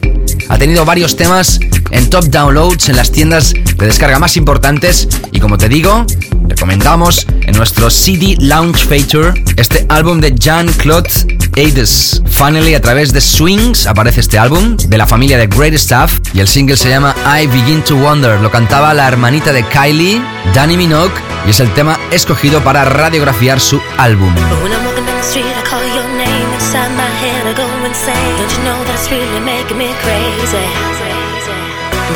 Ha 0.48 0.58
tenido 0.58 0.84
varios 0.84 1.16
temas 1.16 1.58
en 1.90 2.10
top 2.10 2.24
downloads 2.26 2.88
en 2.88 2.96
las 2.96 3.10
tiendas 3.10 3.52
de 3.52 3.86
descarga 3.86 4.18
más 4.18 4.36
importantes 4.36 5.08
y 5.32 5.40
como 5.40 5.58
te 5.58 5.68
digo, 5.68 6.04
recomendamos 6.48 7.26
en 7.28 7.56
nuestro 7.56 7.90
CD 7.90 8.36
Launch 8.38 8.86
Feature 8.86 9.44
este 9.56 9.86
álbum 9.88 10.20
de 10.20 10.34
Jean-Claude 10.34 11.08
Hades. 11.56 12.22
Finally, 12.26 12.74
a 12.74 12.80
través 12.80 13.12
de 13.12 13.20
Swings 13.20 13.86
aparece 13.86 14.20
este 14.20 14.38
álbum 14.38 14.76
de 14.76 14.98
la 14.98 15.06
familia 15.06 15.38
de 15.38 15.46
Great 15.46 15.74
Stuff 15.74 16.20
y 16.32 16.40
el 16.40 16.48
single 16.48 16.76
se 16.76 16.88
llama 16.88 17.14
I 17.24 17.46
Begin 17.46 17.82
to 17.82 17.96
Wonder. 17.96 18.40
Lo 18.40 18.50
cantaba 18.50 18.94
la 18.94 19.08
hermanita 19.08 19.52
de 19.52 19.64
Kylie, 19.64 20.22
Danny 20.54 20.76
Minogue, 20.76 21.14
y 21.46 21.50
es 21.50 21.60
el 21.60 21.72
tema 21.74 21.98
escogido 22.10 22.62
para 22.62 22.84
radiografiar 22.84 23.60
su 23.60 23.80
álbum. 23.96 24.32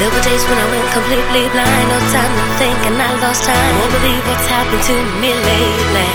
There 0.01 0.09
were 0.09 0.25
days 0.25 0.41
when 0.49 0.57
I 0.57 0.67
went 0.73 0.89
completely 0.89 1.53
blind, 1.53 1.87
no 1.93 2.01
time 2.09 2.33
to 2.33 2.47
think, 2.57 2.79
and 2.89 2.97
I 2.97 3.13
lost 3.21 3.45
time. 3.45 3.73
Won't 3.77 3.93
believe 3.93 4.25
what's 4.25 4.49
happened 4.49 4.81
to 4.89 4.97
me 5.21 5.37
lately. 5.37 6.09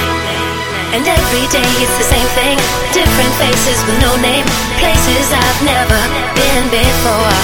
And 0.97 1.05
every 1.05 1.45
day 1.53 1.69
it's 1.77 1.93
the 2.01 2.09
same 2.09 2.29
thing, 2.33 2.57
different 2.89 3.33
faces 3.37 3.77
with 3.85 4.01
no 4.01 4.17
name, 4.17 4.49
places 4.81 5.29
I've 5.29 5.61
never 5.61 6.01
been 6.33 6.65
before. 6.73 7.37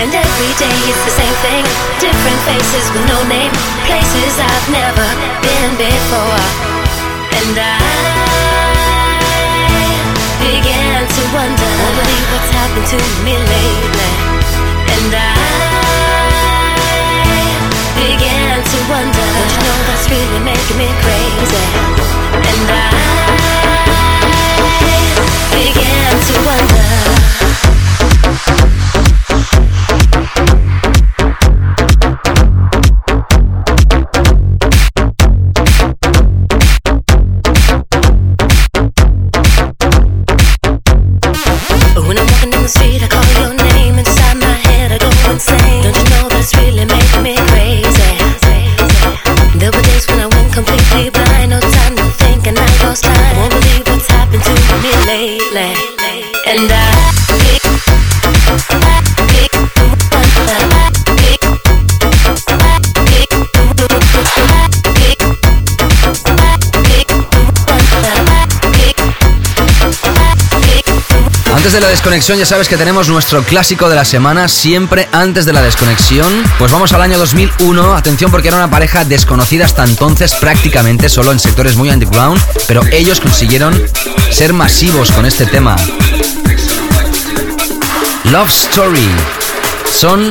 And 0.00 0.08
every 0.08 0.52
day 0.56 0.76
it's 0.88 1.02
the 1.04 1.12
same 1.12 1.36
thing, 1.44 1.64
different 2.00 2.40
faces 2.48 2.88
with 2.96 3.04
no 3.10 3.20
name, 3.28 3.52
places 3.84 4.32
I've 4.40 4.68
never 4.72 5.08
been 5.44 5.70
before. 5.76 6.40
And 7.36 7.52
I 7.52 7.84
began 10.40 11.04
to 11.04 11.22
wonder, 11.36 11.68
won't 11.84 11.96
believe 12.00 12.26
what's 12.32 12.50
happened 12.56 12.88
to 12.96 12.98
me 13.28 13.34
lately. 13.36 14.37
And 14.94 15.14
I 15.14 15.34
began 17.96 18.58
to 18.64 18.78
wonder, 18.90 19.28
you 19.52 19.58
know 19.64 19.78
that's 19.86 20.06
really 20.08 20.40
making 20.44 20.78
me 20.78 20.88
crazy. 21.04 21.64
And 22.32 22.70
I 22.70 22.88
began 25.52 26.12
to 26.26 26.34
wonder. 26.46 26.77
De 71.72 71.80
la 71.80 71.88
desconexión 71.88 72.38
ya 72.38 72.46
sabes 72.46 72.66
que 72.66 72.76
tenemos 72.78 73.08
nuestro 73.08 73.42
clásico 73.42 73.90
de 73.90 73.96
la 73.96 74.04
semana 74.04 74.48
siempre 74.48 75.06
antes 75.12 75.44
de 75.44 75.52
la 75.52 75.60
desconexión. 75.60 76.44
Pues 76.58 76.72
vamos 76.72 76.92
al 76.92 77.02
año 77.02 77.18
2001, 77.18 77.94
atención 77.94 78.30
porque 78.30 78.48
era 78.48 78.56
una 78.56 78.70
pareja 78.70 79.04
desconocida 79.04 79.66
hasta 79.66 79.84
entonces 79.84 80.34
prácticamente 80.36 81.08
solo 81.08 81.30
en 81.30 81.38
sectores 81.38 81.76
muy 81.76 81.90
underground, 81.90 82.40
pero 82.66 82.82
ellos 82.90 83.20
consiguieron 83.20 83.82
ser 84.30 84.54
masivos 84.54 85.10
con 85.12 85.26
este 85.26 85.44
tema. 85.46 85.76
Love 88.24 88.50
Story 88.50 89.10
son 89.92 90.30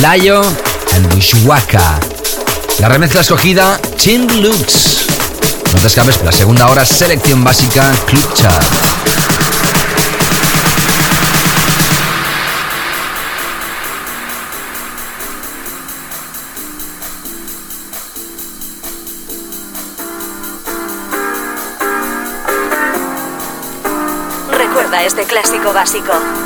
Layo 0.00 0.40
and 0.94 1.14
Bushwaka. 1.14 2.00
La 2.78 2.88
remezcla 2.88 3.20
escogida 3.20 3.78
Chin 3.96 4.42
Lux. 4.42 5.06
No 5.72 5.80
te 5.80 5.86
escapes, 5.86 6.20
la 6.24 6.32
segunda 6.32 6.66
hora 6.68 6.86
selección 6.86 7.44
básica 7.44 7.92
Club 8.06 8.34
Chart. 8.34 8.97
Clásico 25.88 26.37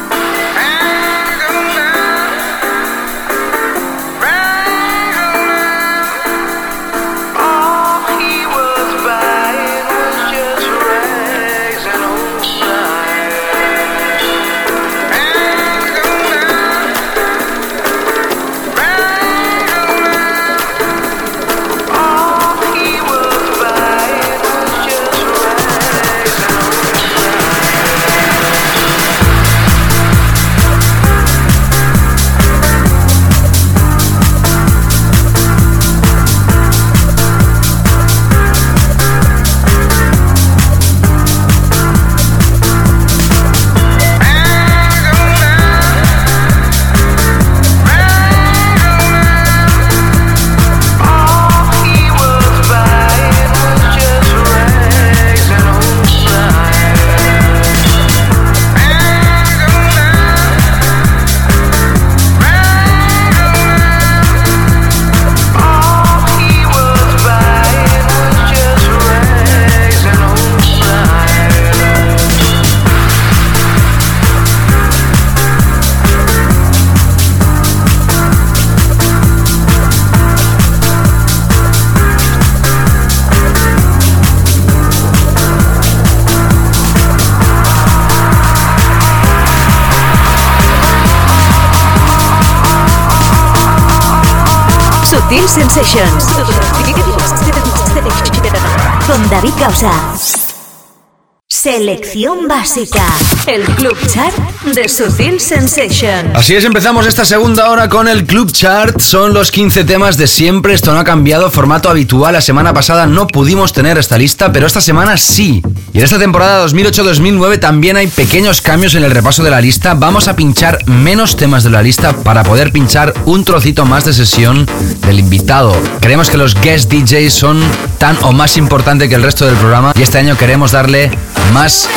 Selección 101.62 102.48
básica. 102.48 103.06
El 103.46 103.62
Club 103.76 103.96
Chart 104.08 104.34
de 104.64 104.88
Sutil 104.88 105.40
Sensation. 105.40 106.30
Así 106.34 106.54
es, 106.54 106.64
empezamos 106.64 107.06
esta 107.06 107.24
segunda 107.24 107.68
hora 107.70 107.88
con 107.88 108.06
el 108.06 108.24
Club 108.24 108.52
Chart. 108.52 109.00
Son 109.00 109.34
los 109.34 109.50
15 109.50 109.84
temas 109.84 110.16
de 110.16 110.26
siempre. 110.26 110.74
Esto 110.74 110.92
no 110.92 111.00
ha 111.00 111.04
cambiado. 111.04 111.50
Formato 111.50 111.90
habitual. 111.90 112.32
La 112.34 112.40
semana 112.40 112.72
pasada 112.72 113.06
no 113.06 113.26
pudimos 113.26 113.72
tener 113.72 113.98
esta 113.98 114.16
lista, 114.16 114.52
pero 114.52 114.66
esta 114.66 114.80
semana 114.80 115.16
sí. 115.16 115.62
Y 115.92 115.98
en 115.98 116.04
esta 116.04 116.18
temporada 116.18 116.64
2008-2009 116.66 117.58
también 117.58 117.96
hay 117.96 118.06
pequeños 118.06 118.62
cambios 118.62 118.94
en 118.94 119.04
el 119.04 119.10
repaso 119.10 119.42
de 119.42 119.50
la 119.50 119.60
lista. 119.60 119.94
Vamos 119.94 120.28
a 120.28 120.36
pinchar 120.36 120.78
menos 120.86 121.36
temas 121.36 121.64
de 121.64 121.70
la 121.70 121.82
lista 121.82 122.12
para 122.12 122.44
poder 122.44 122.72
pinchar 122.72 123.12
un 123.24 123.44
trocito 123.44 123.84
más 123.84 124.04
de 124.04 124.12
sesión 124.12 124.66
del 125.06 125.18
invitado. 125.18 125.74
Creemos 126.00 126.30
que 126.30 126.36
los 126.36 126.54
guest 126.60 126.90
DJs 126.90 127.32
son 127.32 127.60
tan 127.98 128.16
o 128.22 128.32
más 128.32 128.56
importante 128.56 129.08
que 129.08 129.16
el 129.16 129.22
resto 129.22 129.44
del 129.46 129.56
programa 129.56 129.92
y 129.96 130.02
este 130.02 130.18
año 130.18 130.36
queremos 130.36 130.72
darle 130.72 131.10
más 131.52 131.88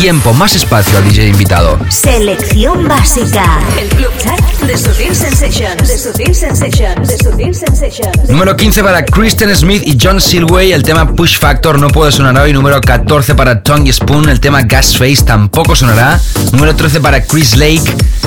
tiempo, 0.00 0.32
más 0.32 0.54
espacio 0.56 0.98
al 0.98 1.04
DJ 1.04 1.28
invitado. 1.28 1.78
Selección 2.16 2.86
básica. 2.86 3.58
El 3.76 3.88
Club 3.88 4.12
Chart 4.22 4.60
de 4.60 4.78
Sutil 4.78 5.16
Sensations. 5.16 5.88
De 5.88 5.98
Sutil 5.98 6.32
Sensations. 6.32 7.08
De 7.08 7.18
Sutil 7.18 7.52
Sensations. 7.52 8.28
Número 8.28 8.56
15 8.56 8.84
para 8.84 9.04
Kristen 9.04 9.54
Smith 9.56 9.82
y 9.84 9.98
John 10.00 10.20
Silway. 10.20 10.70
El 10.70 10.84
tema 10.84 11.12
Push 11.12 11.38
Factor 11.38 11.76
no 11.80 11.88
puede 11.88 12.12
sonar 12.12 12.38
hoy. 12.38 12.52
Número 12.52 12.80
14 12.80 13.34
para 13.34 13.64
Tongue 13.64 13.92
Spoon. 13.92 14.28
El 14.28 14.38
tema 14.38 14.62
Gas 14.62 14.96
Face 14.96 15.24
tampoco 15.24 15.74
sonará. 15.74 16.20
Número 16.52 16.76
13 16.76 17.00
para 17.00 17.20
Chris 17.24 17.56
Lake. 17.56 17.82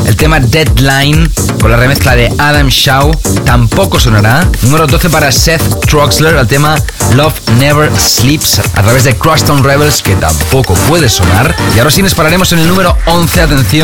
El 0.06 0.18
tema 0.18 0.42
Deadline 0.42 1.30
con 1.62 1.72
la 1.72 1.78
remezcla 1.78 2.16
de 2.16 2.32
Adam 2.38 2.68
Shaw 2.68 3.12
tampoco 3.46 4.00
sonará. 4.00 4.46
Número 4.64 4.86
12 4.86 5.10
para 5.10 5.32
Seth 5.32 5.64
Troxler. 5.88 6.36
El 6.36 6.48
tema 6.48 6.76
Love 7.16 7.40
Never 7.58 7.90
Sleeps 7.98 8.60
a 8.60 8.82
través 8.82 9.06
de 9.06 9.16
Crosstown 9.16 9.64
Rebels 9.64 10.02
que 10.02 10.16
tampoco 10.16 10.74
puede 10.90 11.08
sonar. 11.08 11.56
Y 11.76 11.80
ahora 11.80 11.92
sí 11.92 12.02
nos 12.04 12.14
pararemos 12.14 12.52
en 12.52 12.60
el 12.60 12.68
número 12.68 12.98
11, 13.06 13.42
atención, 13.42 13.77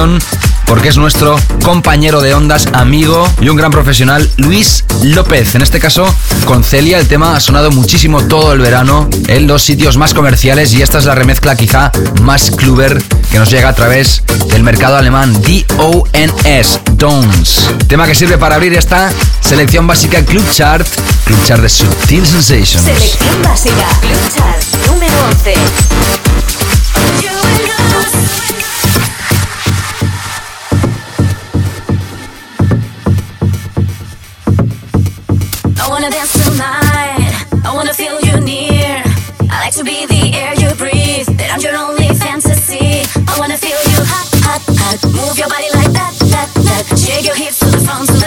porque 0.66 0.90
es 0.90 0.98
nuestro 0.98 1.36
compañero 1.64 2.20
de 2.22 2.34
ondas, 2.34 2.68
amigo 2.74 3.30
y 3.40 3.50
un 3.50 3.58
gran 3.58 3.70
profesional, 3.70 4.28
Luis 4.38 4.84
López. 5.04 5.54
En 5.54 5.62
este 5.62 5.80
caso, 5.80 6.04
con 6.46 6.64
Celia, 6.64 6.98
el 6.98 7.08
tema 7.08 7.36
ha 7.36 7.40
sonado 7.40 7.70
muchísimo 7.70 8.24
todo 8.24 8.54
el 8.54 8.60
verano 8.60 9.08
en 9.28 9.46
los 9.46 9.62
sitios 9.62 9.98
más 9.98 10.16
comerciales 10.16 10.74
y 10.74 10.82
esta 10.82 10.98
es 10.98 11.06
la 11.06 11.14
remezcla 11.14 11.56
quizá 11.56 11.92
más 12.24 12.50
cluber 12.50 13.04
que 13.32 13.38
nos 13.38 13.52
llega 13.52 13.70
a 13.70 13.76
través 13.76 14.24
del 14.48 14.64
mercado 14.64 14.98
alemán, 14.98 15.40
D-O-N-S, 15.44 16.80
Dons. 16.94 17.70
Tema 17.88 18.08
que 18.08 18.16
sirve 18.16 18.40
para 18.40 18.56
abrir 18.56 18.74
esta 18.74 19.12
selección 19.42 19.86
básica 19.86 20.26
Club 20.26 20.44
Chart, 20.52 20.88
Club 21.26 21.40
Chart 21.46 21.62
de 21.62 21.70
Subtil 21.70 22.26
Sensations. 22.26 22.84
Selección 22.84 23.44
básica, 23.44 23.88
Club 24.02 24.18
Chart, 24.36 24.88
número 24.88 25.14
11. 25.30 25.54
wanna 36.04 36.16
dance 36.16 36.34
tonight. 36.34 37.64
I 37.64 37.74
wanna 37.74 37.94
feel 37.94 38.20
you 38.20 38.38
near. 38.42 39.02
I 39.50 39.64
like 39.64 39.74
to 39.76 39.86
be 39.86 40.06
the 40.06 40.36
air 40.36 40.54
you 40.56 40.76
breathe. 40.76 41.28
That 41.38 41.52
I'm 41.54 41.62
your 41.62 41.78
only 41.78 42.10
fantasy. 42.16 43.08
I 43.26 43.40
wanna 43.40 43.58
feel 43.58 43.80
you 43.92 44.04
hot, 44.04 44.28
hot, 44.44 44.62
hot. 44.68 45.00
Move 45.16 45.38
your 45.38 45.48
body 45.48 45.70
like 45.74 45.94
that, 45.94 46.14
that, 46.34 46.50
that. 46.68 47.00
Shake 47.00 47.26
your 47.26 47.36
hips 47.36 47.60
to 47.60 47.68
the 47.68 47.78
front. 47.78 48.23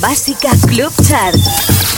Básica 0.00 0.50
Club 0.68 0.92
Chart. 1.02 1.95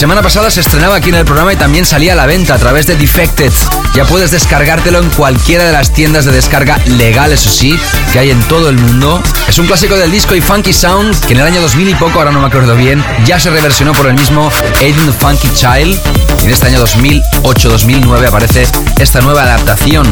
Semana 0.00 0.22
pasada 0.22 0.50
se 0.50 0.62
estrenaba 0.62 0.96
aquí 0.96 1.10
en 1.10 1.16
el 1.16 1.26
programa 1.26 1.52
y 1.52 1.56
también 1.56 1.84
salía 1.84 2.14
a 2.14 2.16
la 2.16 2.24
venta 2.24 2.54
a 2.54 2.58
través 2.58 2.86
de 2.86 2.96
Defected. 2.96 3.52
Ya 3.94 4.06
puedes 4.06 4.30
descargártelo 4.30 4.98
en 4.98 5.10
cualquiera 5.10 5.64
de 5.64 5.72
las 5.72 5.92
tiendas 5.92 6.24
de 6.24 6.32
descarga 6.32 6.78
legal, 6.86 7.30
eso 7.32 7.50
sí, 7.50 7.78
que 8.10 8.18
hay 8.18 8.30
en 8.30 8.40
todo 8.44 8.70
el 8.70 8.78
mundo. 8.78 9.22
Es 9.46 9.58
un 9.58 9.66
clásico 9.66 9.98
del 9.98 10.10
disco 10.10 10.34
y 10.34 10.40
funky 10.40 10.72
sound 10.72 11.20
que 11.26 11.34
en 11.34 11.40
el 11.40 11.46
año 11.46 11.60
2000 11.60 11.90
y 11.90 11.94
poco, 11.96 12.18
ahora 12.18 12.30
no 12.30 12.40
me 12.40 12.46
acuerdo 12.46 12.76
bien, 12.76 13.04
ya 13.26 13.38
se 13.38 13.50
reversionó 13.50 13.92
por 13.92 14.06
el 14.06 14.14
mismo 14.14 14.50
Aiden 14.78 15.12
Funky 15.12 15.50
Child. 15.50 16.00
Y 16.40 16.46
en 16.46 16.50
este 16.50 16.68
año 16.68 16.82
2008-2009 16.86 18.26
aparece 18.26 18.66
esta 18.98 19.20
nueva 19.20 19.42
adaptación. 19.42 20.10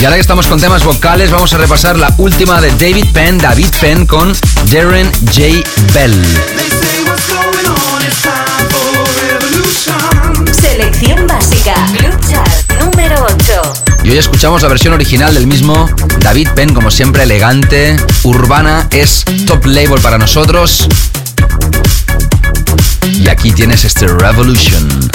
Y 0.00 0.06
ahora 0.06 0.16
que 0.16 0.22
estamos 0.22 0.46
con 0.46 0.62
temas 0.62 0.82
vocales, 0.82 1.30
vamos 1.30 1.52
a 1.52 1.58
repasar 1.58 1.98
la 1.98 2.10
última 2.16 2.62
de 2.62 2.70
David 2.70 3.12
Penn, 3.12 3.36
David 3.36 3.68
Penn 3.82 4.06
con 4.06 4.34
Darren 4.72 5.12
J. 5.26 5.62
Bell. 5.92 6.24
Selección 10.72 11.26
básica. 11.28 11.74
Club 11.96 12.18
Chart 12.28 12.72
número 12.80 13.24
8. 13.24 13.62
Y 14.02 14.10
hoy 14.10 14.18
escuchamos 14.18 14.62
la 14.62 14.68
versión 14.68 14.94
original 14.94 15.32
del 15.32 15.46
mismo 15.46 15.88
David 16.18 16.48
Penn, 16.56 16.74
como 16.74 16.90
siempre, 16.90 17.22
elegante, 17.22 17.96
urbana, 18.24 18.88
es 18.90 19.24
top 19.46 19.64
label 19.64 20.00
para 20.00 20.18
nosotros. 20.18 20.88
Y 23.04 23.28
aquí 23.28 23.52
tienes 23.52 23.84
este 23.84 24.08
Revolution. 24.08 25.08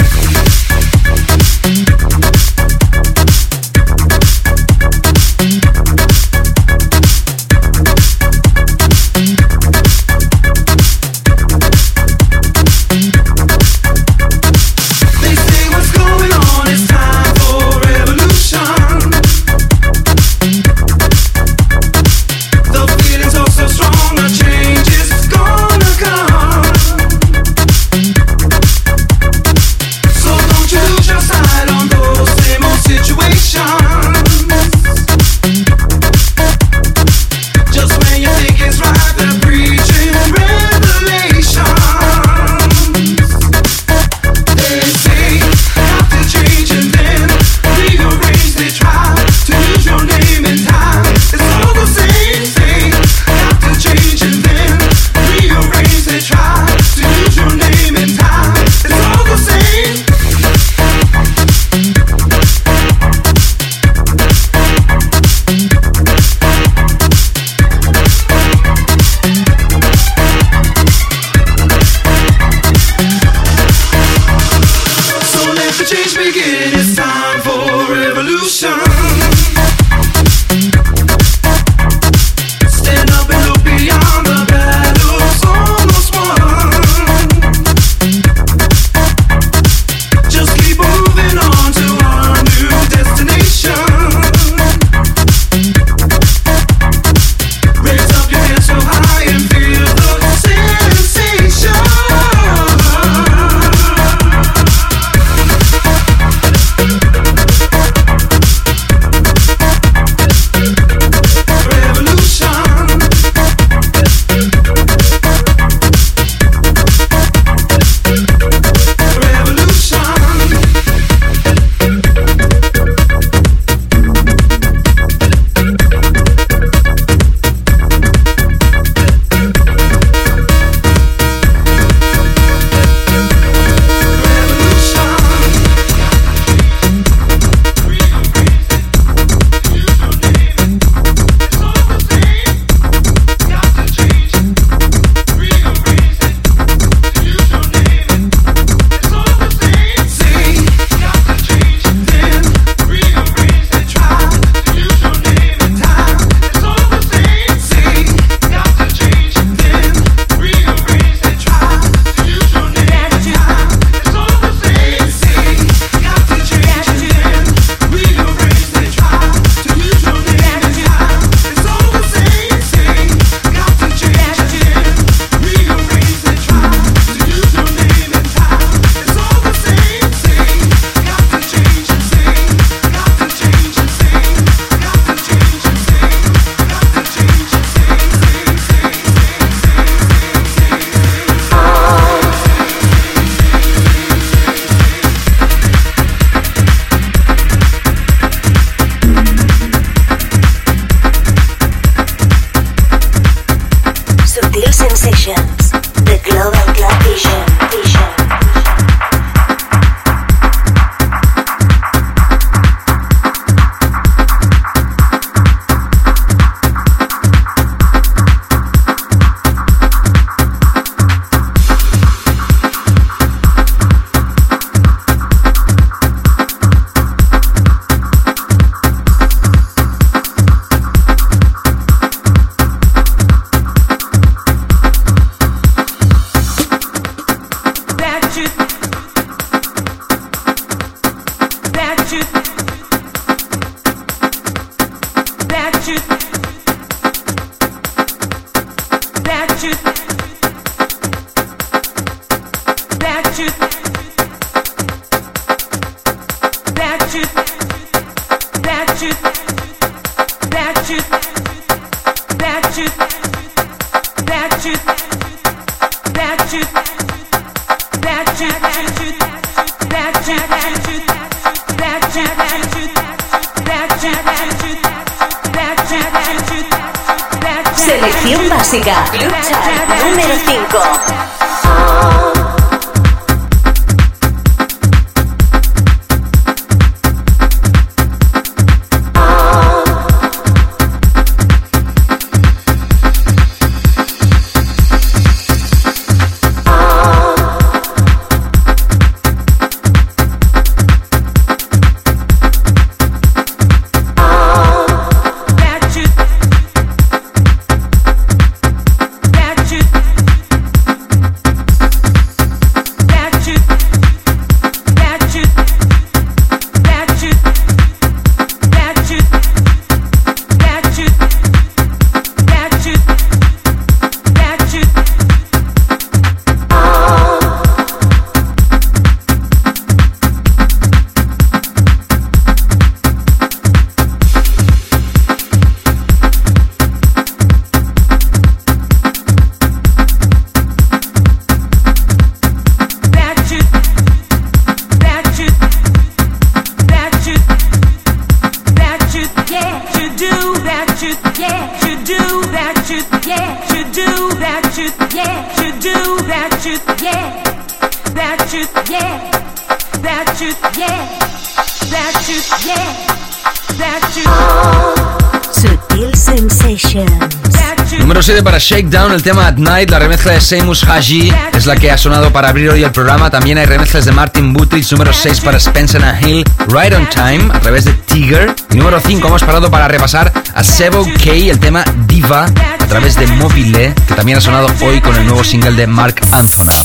Para 368.52 368.62
Shakedown, 368.62 369.12
el 369.12 369.22
tema 369.22 369.46
At 369.46 369.56
Night, 369.56 369.88
la 369.88 369.98
remezcla 369.98 370.32
de 370.32 370.40
Seamus 370.42 370.84
Haji 370.84 371.32
es 371.54 371.64
la 371.64 371.74
que 371.74 371.90
ha 371.90 371.96
sonado 371.96 372.30
para 372.34 372.50
abrir 372.50 372.68
hoy 372.68 372.84
el 372.84 372.92
programa. 372.92 373.30
También 373.30 373.56
hay 373.56 373.64
remezclas 373.64 374.04
de 374.04 374.12
Martin 374.12 374.52
Butrich, 374.52 374.92
número 374.92 375.10
6 375.10 375.40
para 375.40 375.56
Spencer 375.56 376.04
and 376.04 376.22
Hill, 376.22 376.44
Right 376.68 376.92
on 376.92 377.08
Time, 377.08 377.48
a 377.50 377.60
través 377.60 377.86
de 377.86 377.94
Tiger. 377.94 378.54
Y 378.70 378.76
número 378.76 379.00
5 379.00 379.26
hemos 379.26 379.42
parado 379.42 379.70
para 379.70 379.88
repasar 379.88 380.30
a 380.54 380.62
Sebo 380.62 381.02
K, 381.02 381.32
el 381.32 381.58
tema 381.60 381.82
Diva, 382.06 382.44
a 382.44 382.86
través 382.88 383.16
de 383.16 383.26
Mobile, 383.26 383.94
que 384.06 384.14
también 384.14 384.36
ha 384.36 384.42
sonado 384.42 384.66
hoy 384.82 385.00
con 385.00 385.16
el 385.16 385.24
nuevo 385.24 385.42
single 385.42 385.72
de 385.72 385.86
Mark 385.86 386.20
Anthony. 386.30 386.84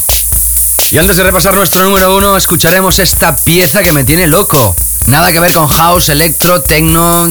Y 0.91 0.97
antes 0.97 1.17
de 1.17 1.23
repasar 1.23 1.53
nuestro 1.53 1.83
número 1.83 2.15
1, 2.15 2.37
escucharemos 2.37 2.97
esta 2.99 3.35
pieza 3.35 3.83
que 3.83 3.91
me 3.91 4.05
tiene 4.05 4.25
loco. 4.25 4.73
Nada 5.07 5.33
que 5.33 5.41
ver 5.41 5.51
con 5.51 5.67
house, 5.67 6.07
electro, 6.07 6.61
techno, 6.61 7.27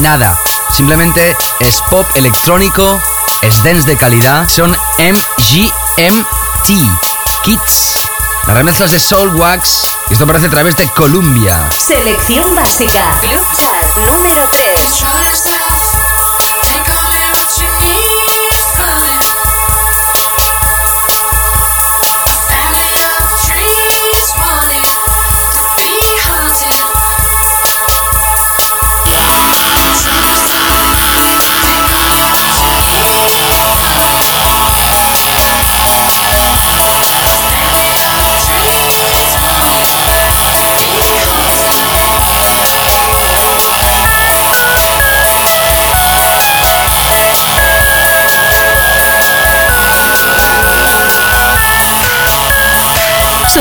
nada. 0.00 0.38
Simplemente 0.70 1.36
es 1.60 1.82
pop 1.90 2.06
electrónico, 2.16 3.00
es 3.44 3.62
dance 3.62 3.86
de 3.86 3.96
calidad, 3.96 4.48
son 4.48 4.74
MGMT 4.98 6.68
Kits. 7.44 8.08
Las 8.46 8.56
remezclas 8.56 8.90
de 8.90 8.98
Soul 8.98 9.34
Wax 9.36 9.86
y 10.08 10.12
esto 10.14 10.24
aparece 10.24 10.46
a 10.46 10.50
través 10.50 10.76
de 10.76 10.86
Columbia. 10.96 11.68
Selección 11.76 12.54
básica. 12.54 13.04
Lucha 13.22 13.70
número 14.06 14.42
3. 14.50 15.43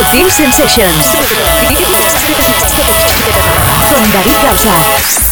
Sutil 0.04 0.30
Sensations. 0.30 1.06
Con 3.90 4.12
David 4.12 4.42
Gausa. 4.42 5.23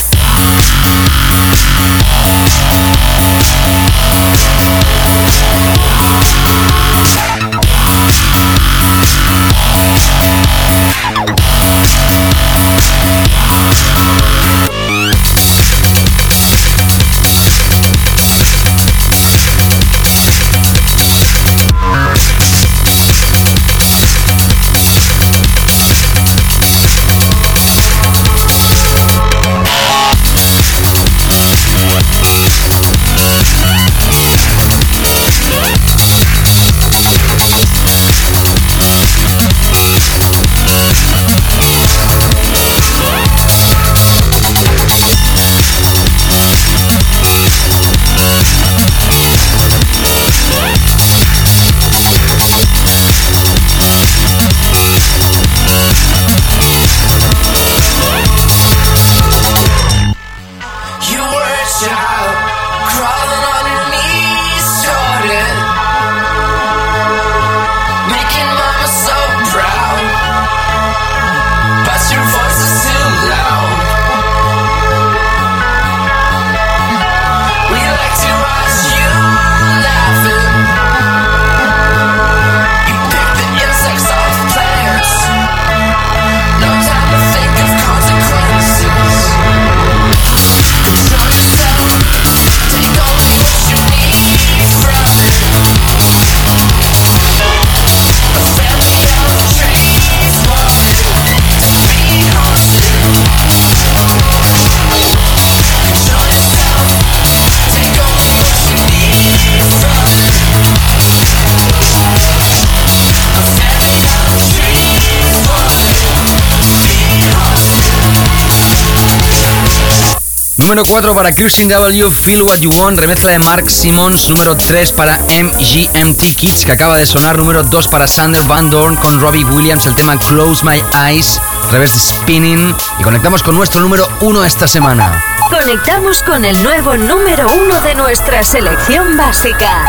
Número 120.71 120.89
4 120.89 121.13
para 121.13 121.35
Christine 121.35 121.73
W, 121.73 122.09
Feel 122.09 122.43
What 122.43 122.59
You 122.59 122.71
Want, 122.71 122.97
remezcla 122.97 123.33
de 123.33 123.39
Mark 123.39 123.69
Simmons. 123.69 124.29
Número 124.29 124.55
3 124.55 124.93
para 124.93 125.17
MGMT 125.17 126.33
Kids, 126.33 126.63
que 126.63 126.71
acaba 126.71 126.95
de 126.95 127.05
sonar. 127.05 127.37
Número 127.37 127.61
2 127.61 127.87
para 127.89 128.07
Sander 128.07 128.41
Van 128.43 128.69
Dorn 128.69 128.95
con 128.95 129.19
Robbie 129.19 129.43
Williams, 129.43 129.85
el 129.85 129.95
tema 129.95 130.17
Close 130.17 130.63
My 130.63 130.81
Eyes, 131.09 131.41
revés 131.71 131.91
spinning. 131.91 132.73
Y 132.97 133.03
conectamos 133.03 133.43
con 133.43 133.53
nuestro 133.53 133.81
número 133.81 134.07
1 134.21 134.45
esta 134.45 134.65
semana. 134.65 135.21
Conectamos 135.49 136.23
con 136.23 136.45
el 136.45 136.63
nuevo 136.63 136.95
número 136.95 137.51
1 137.51 137.81
de 137.81 137.95
nuestra 137.95 138.41
selección 138.41 139.17
básica, 139.17 139.83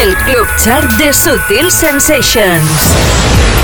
el 0.00 0.16
Club 0.18 0.46
Chart 0.62 0.88
de 0.98 1.12
Sutil 1.12 1.68
Sensations. 1.68 3.57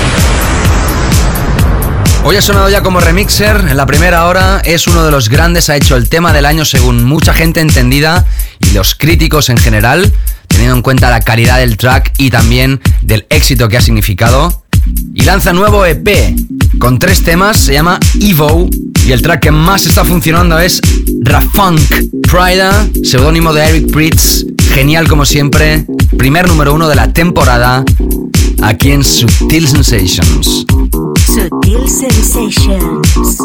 Hoy 2.27 2.37
ha 2.37 2.41
sonado 2.41 2.67
ya 2.69 2.81
como 2.81 2.99
remixer, 2.99 3.67
en 3.69 3.77
la 3.77 3.85
primera 3.85 4.25
hora 4.25 4.59
es 4.65 4.87
uno 4.87 5.05
de 5.05 5.11
los 5.11 5.29
grandes, 5.29 5.69
ha 5.69 5.75
hecho 5.75 5.95
el 5.95 6.09
tema 6.09 6.33
del 6.33 6.47
año 6.47 6.65
según 6.65 7.03
mucha 7.03 7.35
gente 7.35 7.59
entendida 7.59 8.25
y 8.61 8.71
los 8.71 8.95
críticos 8.95 9.49
en 9.49 9.57
general, 9.57 10.11
teniendo 10.47 10.75
en 10.75 10.81
cuenta 10.81 11.11
la 11.11 11.19
calidad 11.19 11.59
del 11.59 11.77
track 11.77 12.13
y 12.17 12.31
también 12.31 12.81
del 13.03 13.27
éxito 13.29 13.69
que 13.69 13.77
ha 13.77 13.81
significado. 13.81 14.63
Y 15.13 15.21
lanza 15.21 15.53
nuevo 15.53 15.85
EP 15.85 16.35
con 16.79 16.97
tres 16.97 17.21
temas, 17.21 17.57
se 17.57 17.73
llama 17.73 17.99
Evo 18.19 18.71
y 19.05 19.11
el 19.11 19.21
track 19.21 19.41
que 19.41 19.51
más 19.51 19.85
está 19.85 20.03
funcionando 20.03 20.57
es 20.57 20.81
Rafunk. 21.21 21.79
Prida, 22.23 22.87
seudónimo 23.03 23.53
de 23.53 23.69
Eric 23.69 23.91
Pritz, 23.91 24.45
genial 24.73 25.07
como 25.07 25.25
siempre, 25.25 25.85
primer 26.17 26.47
número 26.47 26.73
uno 26.73 26.89
de 26.89 26.95
la 26.95 27.13
temporada 27.13 27.85
aquí 28.63 28.93
en 28.93 29.03
Subtil 29.03 29.67
Sensations. 29.67 30.65
Sutil 31.35 31.89
Sensations. 31.89 33.37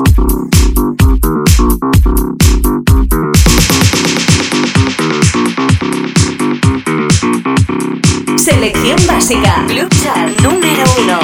Selección 8.36 8.96
básica. 9.08 9.64
Club 9.66 9.88
Chart 10.04 10.40
número 10.40 10.84
uno. 11.02 11.18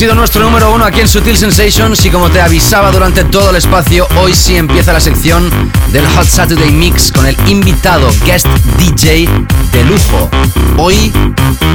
Sido 0.00 0.14
nuestro 0.14 0.42
número 0.42 0.74
uno 0.74 0.86
aquí 0.86 1.00
en 1.00 1.08
Sutil 1.08 1.36
Sensations 1.36 2.02
y 2.06 2.08
como 2.08 2.30
te 2.30 2.40
avisaba 2.40 2.90
durante 2.90 3.22
todo 3.22 3.50
el 3.50 3.56
espacio, 3.56 4.08
hoy 4.16 4.32
sí 4.32 4.56
empieza 4.56 4.94
la 4.94 5.00
sección 5.00 5.50
del 5.92 6.06
Hot 6.06 6.24
Saturday 6.24 6.70
Mix 6.70 7.12
con 7.12 7.26
el 7.26 7.36
invitado 7.46 8.10
guest 8.24 8.46
DJ 8.78 9.28
de 9.72 9.84
lujo. 9.84 10.30
Hoy, 10.78 11.12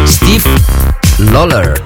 Steve 0.08 0.42
Lawler. 1.20 1.80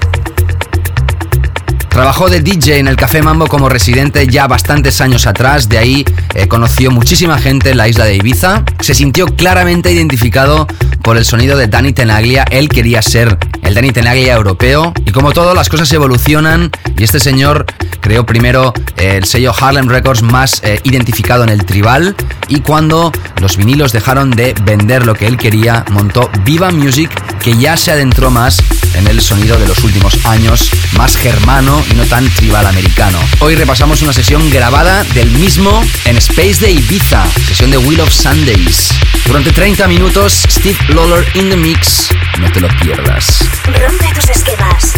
Trabajó 1.90 2.30
de 2.30 2.40
DJ 2.40 2.78
en 2.78 2.88
el 2.88 2.96
Café 2.96 3.20
Mambo 3.20 3.46
como 3.46 3.68
residente 3.68 4.26
ya 4.26 4.46
bastantes 4.46 5.02
años 5.02 5.26
atrás, 5.26 5.68
de 5.68 5.76
ahí 5.76 6.06
eh, 6.32 6.48
conoció 6.48 6.90
muchísima 6.90 7.38
gente 7.38 7.72
en 7.72 7.76
la 7.76 7.86
isla 7.86 8.06
de 8.06 8.16
Ibiza, 8.16 8.64
se 8.80 8.94
sintió 8.94 9.26
claramente 9.26 9.92
identificado 9.92 10.66
por 11.02 11.18
el 11.18 11.26
sonido 11.26 11.58
de 11.58 11.66
Danny 11.66 11.92
Tenaglia. 11.92 12.44
Él 12.50 12.70
quería 12.70 13.02
ser 13.02 13.36
el 13.70 13.74
Danny 13.76 13.92
Tenaglia 13.92 14.34
europeo. 14.34 14.92
Y 15.06 15.12
como 15.12 15.32
todo, 15.32 15.54
las 15.54 15.68
cosas 15.68 15.90
evolucionan. 15.92 16.72
Y 16.98 17.04
este 17.04 17.20
señor 17.20 17.66
creó 18.00 18.26
primero 18.26 18.74
el 18.96 19.24
sello 19.24 19.52
Harlem 19.58 19.88
Records 19.88 20.22
más 20.22 20.60
eh, 20.64 20.80
identificado 20.82 21.44
en 21.44 21.50
el 21.50 21.64
tribal. 21.64 22.16
Y 22.48 22.60
cuando 22.60 23.12
los 23.40 23.56
vinilos 23.56 23.92
dejaron 23.92 24.32
de 24.32 24.54
vender 24.64 25.06
lo 25.06 25.14
que 25.14 25.26
él 25.26 25.36
quería, 25.36 25.84
montó 25.90 26.28
Viva 26.44 26.72
Music, 26.72 27.10
que 27.40 27.56
ya 27.56 27.76
se 27.76 27.92
adentró 27.92 28.30
más 28.30 28.60
en 29.00 29.06
el 29.08 29.20
sonido 29.20 29.58
de 29.58 29.66
los 29.66 29.82
últimos 29.82 30.24
años, 30.26 30.70
más 30.96 31.16
germano 31.16 31.82
y 31.90 31.94
no 31.94 32.04
tan 32.04 32.28
tribal 32.34 32.66
americano. 32.66 33.18
Hoy 33.40 33.54
repasamos 33.54 34.02
una 34.02 34.12
sesión 34.12 34.48
grabada 34.50 35.04
del 35.14 35.30
mismo 35.32 35.82
en 36.04 36.18
Space 36.18 36.60
de 36.60 36.70
Ibiza, 36.72 37.26
sesión 37.48 37.70
de 37.70 37.78
Wheel 37.78 38.00
of 38.00 38.12
Sundays. 38.12 38.90
Durante 39.26 39.52
30 39.52 39.88
minutos, 39.88 40.44
Steve 40.48 40.78
Lawler 40.88 41.26
in 41.34 41.48
the 41.48 41.56
mix. 41.56 42.08
No 42.38 42.50
te 42.52 42.60
lo 42.60 42.68
pierdas. 42.80 43.48
Rompe 43.64 44.12
tus 44.14 44.28
esquemas. 44.28 44.94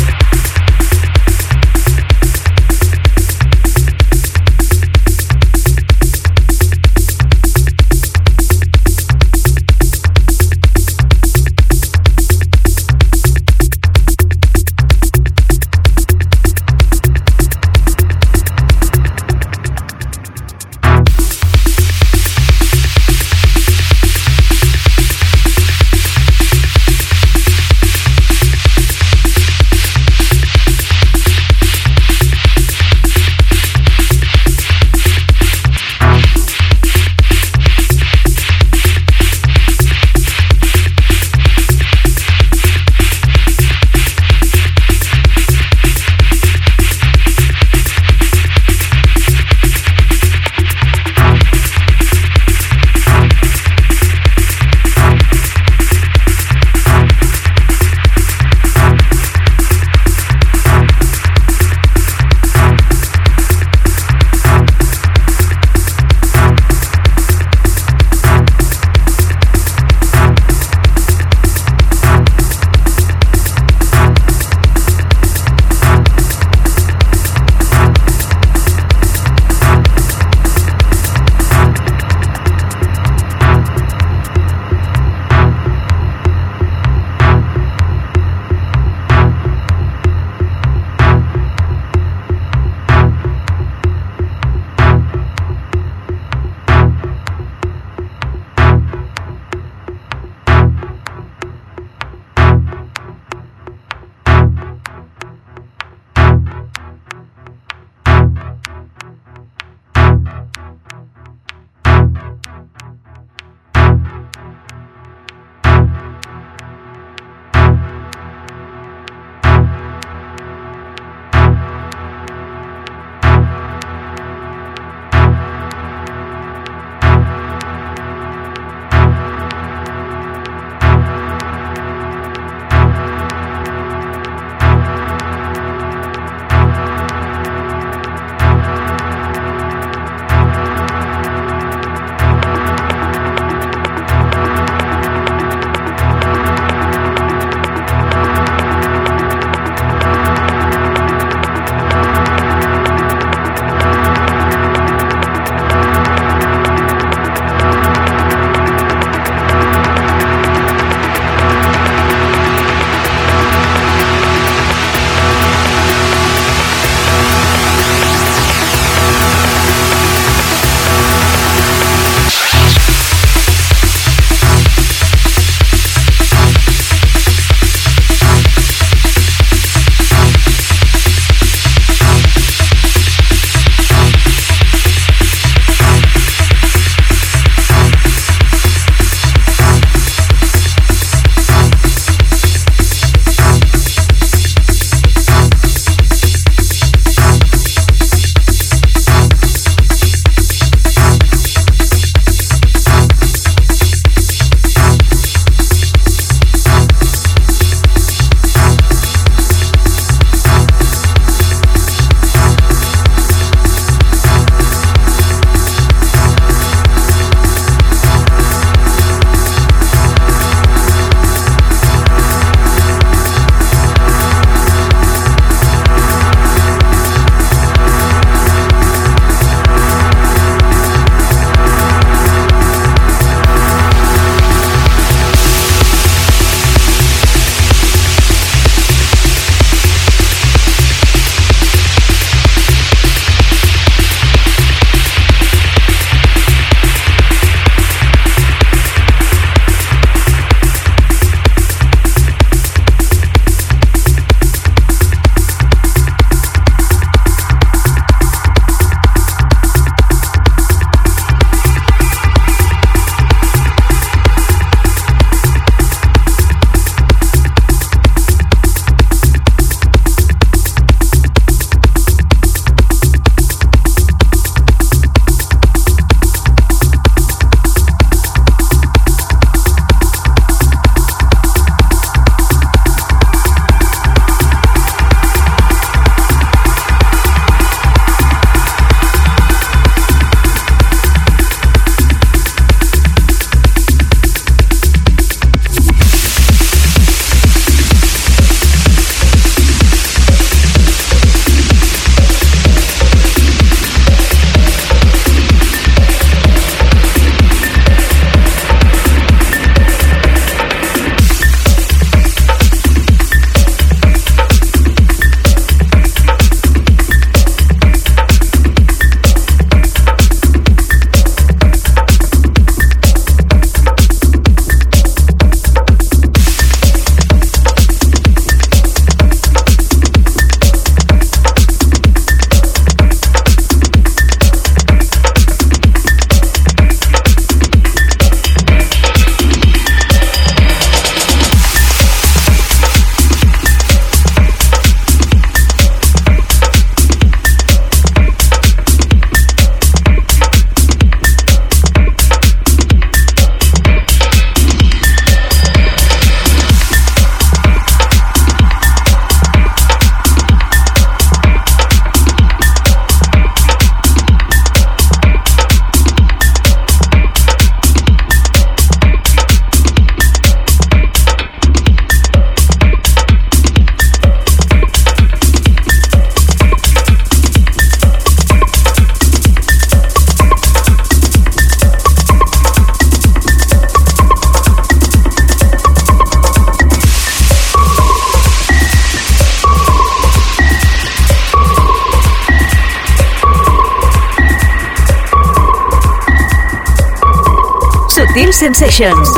Sensations. 398.62 399.28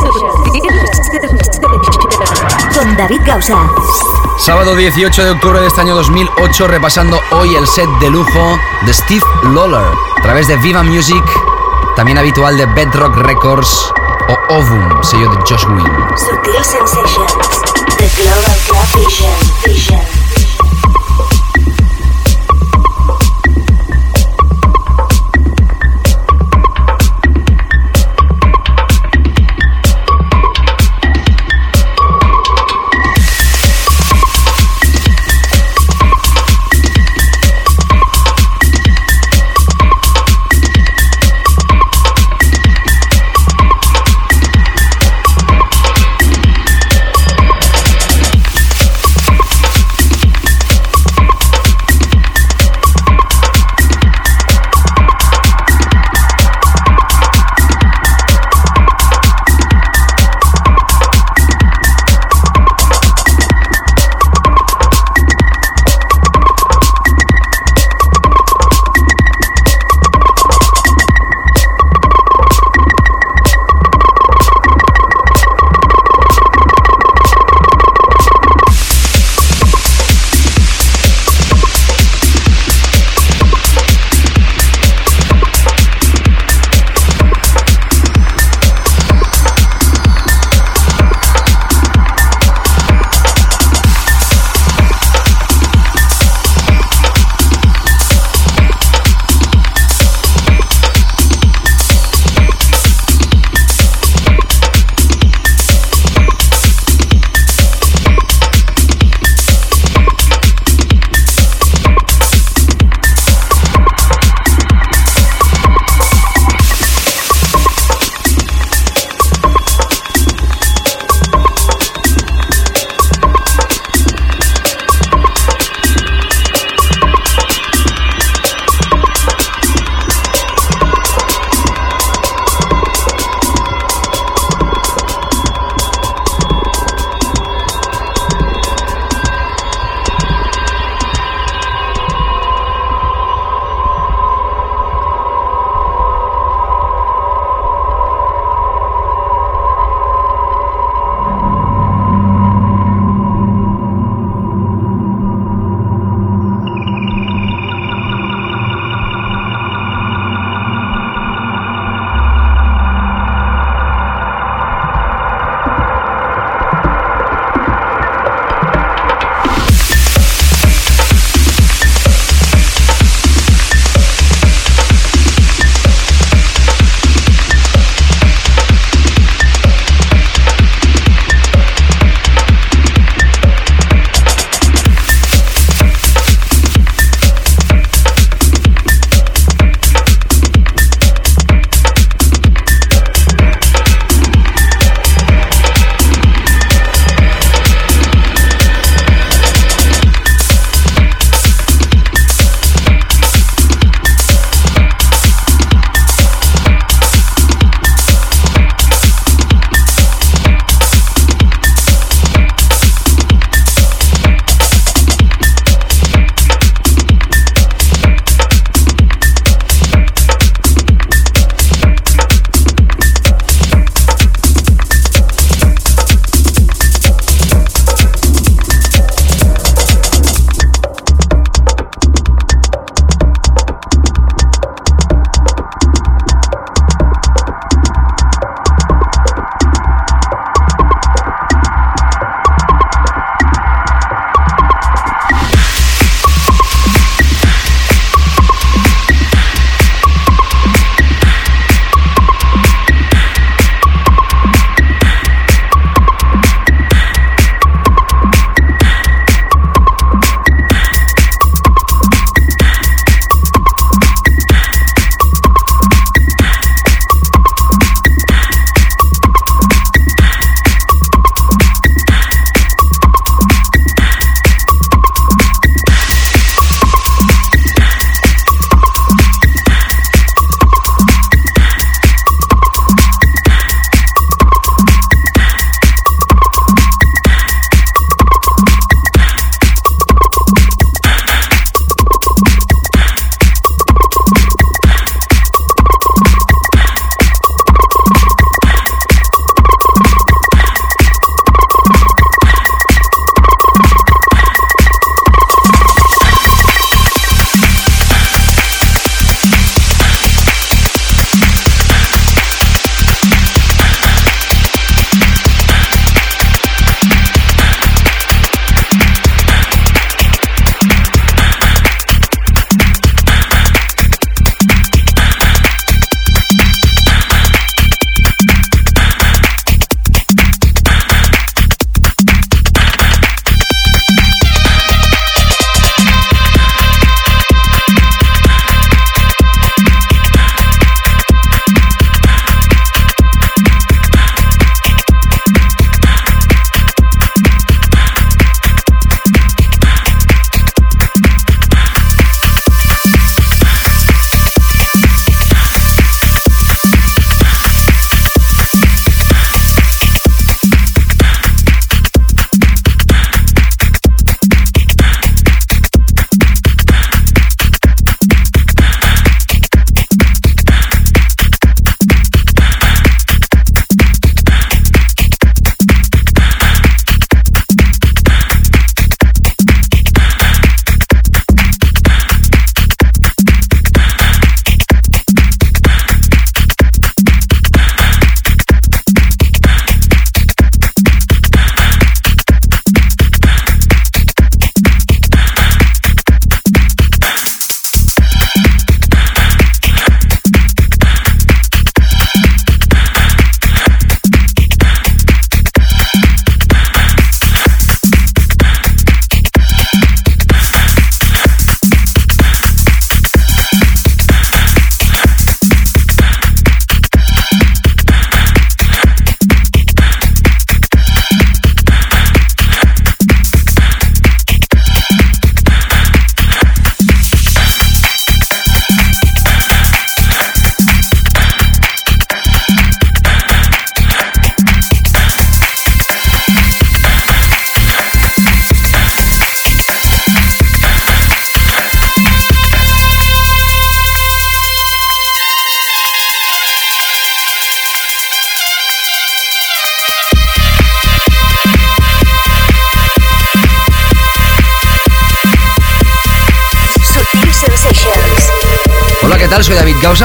Con 2.74 2.94
David 2.94 3.22
Gausa. 3.24 3.70
Sábado 4.36 4.76
18 4.76 5.24
de 5.24 5.30
octubre 5.30 5.62
de 5.62 5.66
este 5.66 5.80
año 5.80 5.94
2008, 5.94 6.68
repasando 6.68 7.18
hoy 7.30 7.54
el 7.54 7.66
set 7.66 7.88
de 8.00 8.10
lujo 8.10 8.58
de 8.84 8.92
Steve 8.92 9.24
Lawler 9.44 9.80
a 10.18 10.20
través 10.20 10.46
de 10.46 10.58
Viva 10.58 10.82
Music, 10.82 11.24
también 11.96 12.18
habitual 12.18 12.58
de 12.58 12.66
Bedrock 12.66 13.16
Records 13.16 13.94
o 14.28 14.54
Ovum, 14.56 15.02
sello 15.02 15.30
de 15.30 15.38
Josh 15.38 15.64
Wynn. 15.68 16.18
Sensations. 16.62 17.62
The 17.96 18.10
Global 18.20 18.86
Vision. 18.94 19.32
Vision. 19.64 20.23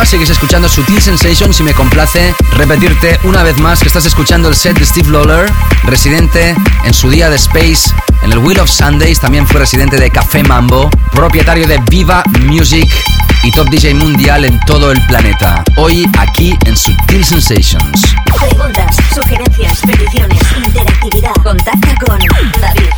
Sigues 0.10 0.32
escuchando 0.32 0.68
Sutil 0.68 1.00
Sensations 1.00 1.60
y 1.60 1.64
me 1.64 1.72
complace 1.76 2.34
repetirte 2.56 3.20
una 3.26 3.44
vez 3.44 3.60
más 3.60 3.80
que 3.80 3.86
estás 3.86 4.08
escuchando 4.08 4.50
el 4.50 4.56
set 4.56 4.76
de 4.80 4.84
Steve 4.84 5.08
Lawler, 5.12 5.52
residente 5.84 6.56
en 6.84 6.94
su 6.96 7.12
día 7.12 7.30
de 7.30 7.36
Space 7.36 7.92
en 8.24 8.32
el 8.32 8.40
Wheel 8.40 8.60
of 8.60 8.72
Sundays, 8.72 9.20
también 9.20 9.46
fue 9.46 9.60
residente 9.60 9.98
de 9.98 10.10
Café 10.10 10.42
Mambo, 10.42 10.90
propietario 11.12 11.68
de 11.68 11.78
Viva 11.92 12.24
Music 12.42 12.92
y 13.44 13.52
top 13.52 13.70
DJ 13.70 13.94
mundial 13.94 14.46
en 14.46 14.60
todo 14.62 14.92
el 14.92 15.00
planeta. 15.06 15.64
Hoy 15.78 16.10
aquí 16.18 16.58
en 16.66 16.76
Sutil 16.76 17.24
Sensations. 17.24 18.02
Preguntas, 18.36 18.96
sugerencias, 19.14 19.80
peticiones, 19.82 20.40
interactividad. 20.66 21.34
Contacta 21.44 21.96
con 22.04 22.18
David, 22.60 22.90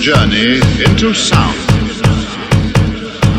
journey 0.00 0.60
into 0.84 1.12
sound. 1.12 1.54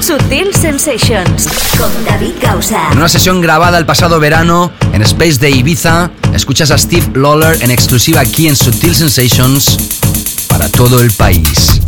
Sutil 0.01 0.53
Sensations 0.53 1.47
con 1.77 1.89
David 2.05 2.35
Gausa. 2.41 2.91
En 2.91 2.97
una 2.97 3.07
sesión 3.07 3.41
grabada 3.41 3.77
el 3.77 3.85
pasado 3.85 4.19
verano 4.19 4.71
en 4.93 5.01
Space 5.03 5.37
de 5.39 5.51
Ibiza, 5.51 6.11
escuchas 6.33 6.71
a 6.71 6.77
Steve 6.77 7.11
Lawler 7.13 7.61
en 7.61 7.71
exclusiva 7.71 8.21
aquí 8.21 8.47
en 8.47 8.55
Sutil 8.55 8.95
Sensations 8.95 9.77
para 10.47 10.69
todo 10.69 11.01
el 11.01 11.11
país. 11.11 11.78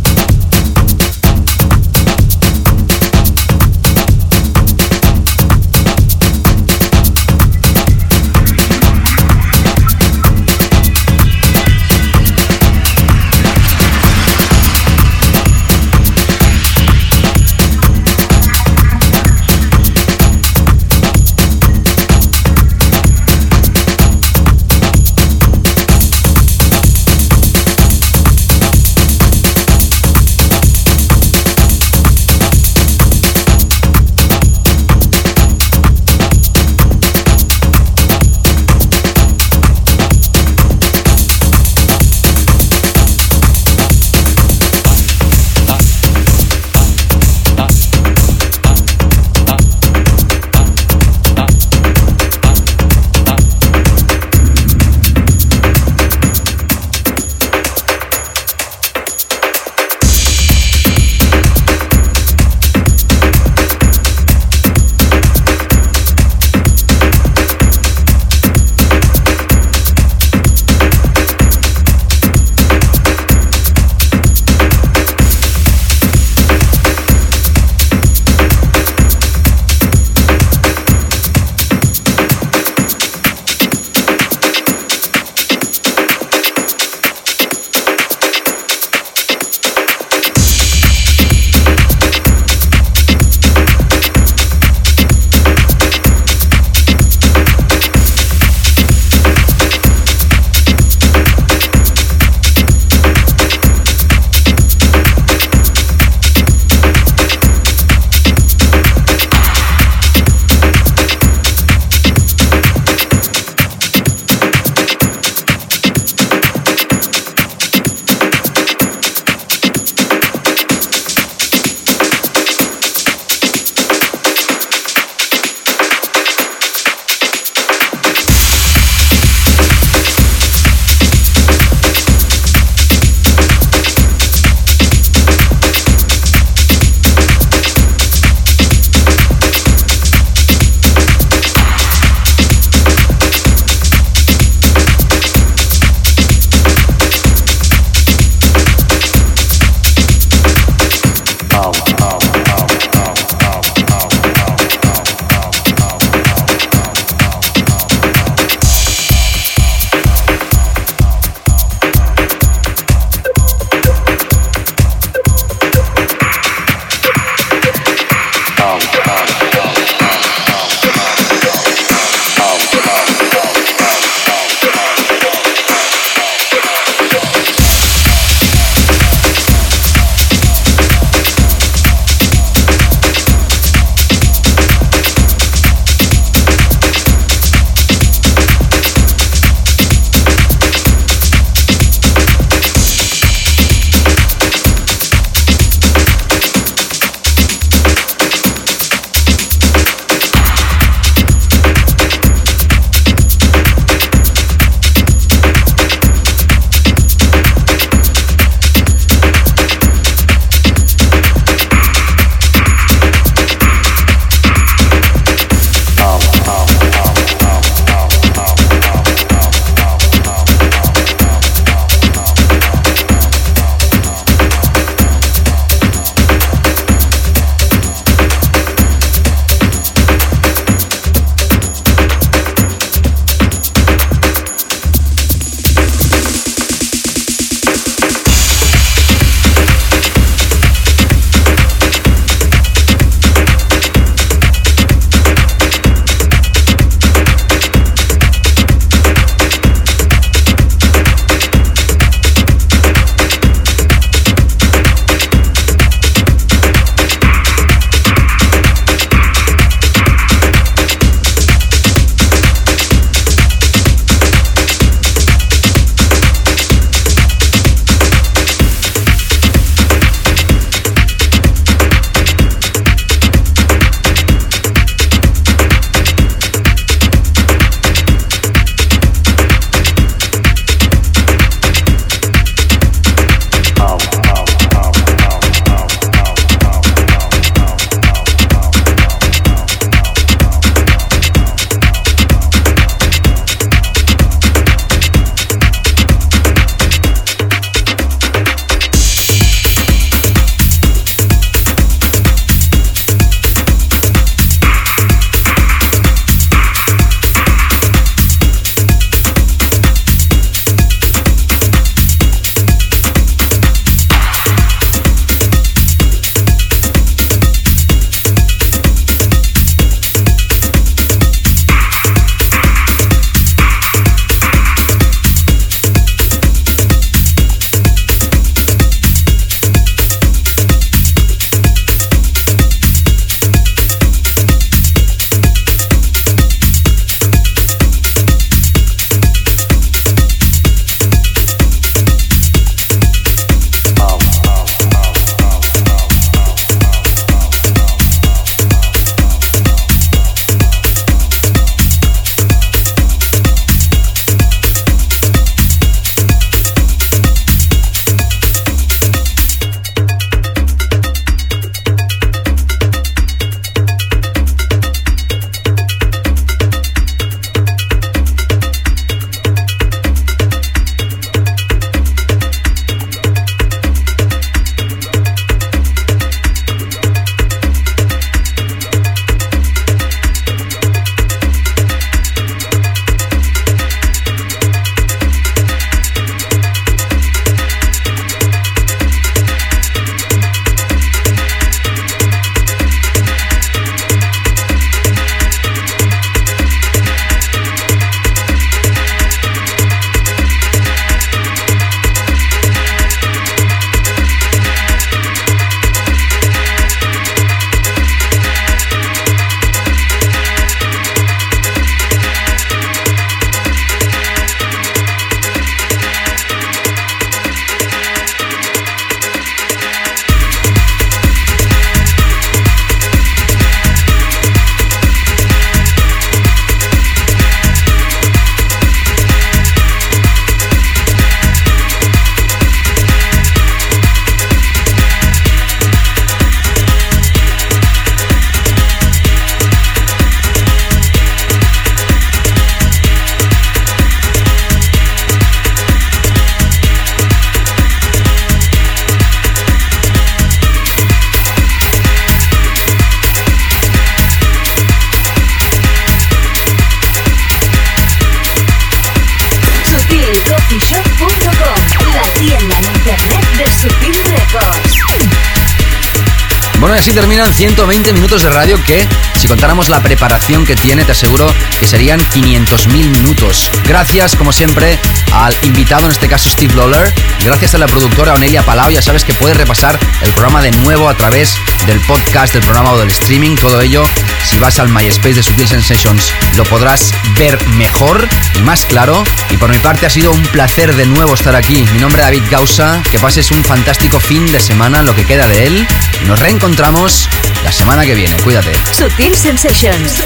Terminan 467.12 467.52
120 467.52 468.12
minutos 468.12 468.42
de 468.42 468.50
radio 468.50 468.82
que, 468.84 469.06
si 469.36 469.48
contáramos 469.48 469.88
la 469.88 470.02
preparación 470.02 470.64
que 470.64 470.76
tiene, 470.76 471.04
te 471.04 471.12
aseguro 471.12 471.52
que 471.78 471.86
serían 471.86 472.20
500.000 472.20 472.88
minutos. 473.10 473.70
Gracias, 473.86 474.34
como 474.36 474.52
siempre, 474.52 474.98
al 475.32 475.54
invitado, 475.62 476.06
en 476.06 476.12
este 476.12 476.28
caso 476.28 476.48
Steve 476.48 476.74
Lawler. 476.74 477.12
Gracias 477.44 477.74
a 477.74 477.78
la 477.78 477.86
productora 477.86 478.34
Onelia 478.34 478.62
Palau. 478.62 478.90
Ya 478.90 479.02
sabes 479.02 479.24
que 479.24 479.34
puedes 479.34 479.56
repasar 479.56 479.98
el 480.22 480.30
programa 480.30 480.62
de 480.62 480.70
nuevo 480.70 481.08
a 481.08 481.16
través 481.16 481.56
del 481.86 482.00
podcast, 482.00 482.54
del 482.54 482.62
programa 482.62 482.92
o 482.92 482.98
del 482.98 483.08
streaming. 483.08 483.56
Todo 483.56 483.80
ello, 483.80 484.04
si 484.44 484.58
vas 484.58 484.78
al 484.78 484.88
MySpace 484.88 485.34
de 485.34 485.42
Sutil 485.42 485.68
Sensations, 485.68 486.32
lo 486.56 486.64
podrás 486.64 487.12
ver 487.36 487.58
mejor 487.70 488.26
y 488.54 488.62
más 488.62 488.86
claro. 488.86 489.22
Y 489.50 489.56
por 489.56 489.70
mi 489.70 489.78
parte 489.78 490.06
ha 490.06 490.10
sido 490.10 490.30
un 490.32 490.42
placer 490.44 490.94
de 490.94 491.06
nuevo 491.06 491.34
estar 491.34 491.56
aquí. 491.56 491.84
Mi 491.92 491.98
nombre 491.98 492.22
es 492.22 492.26
David 492.26 492.44
Gausa. 492.50 493.02
Que 493.10 493.18
pases 493.18 493.50
un 493.50 493.64
fantástico 493.64 494.20
fin 494.20 494.50
de 494.50 494.60
semana, 494.60 495.02
lo 495.02 495.14
que 495.14 495.26
queda 495.26 495.48
de 495.48 495.66
él. 495.66 495.86
Nos 496.26 496.38
reencontramos 496.40 497.28
la 497.64 497.72
semana 497.72 498.04
que 498.04 498.14
viene. 498.14 498.36
Cuídate. 498.42 498.72
Sutil 498.92 499.34
Sensations. 499.34 500.22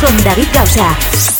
Con 0.00 0.24
David 0.24 0.48
Gausa. 0.52 1.37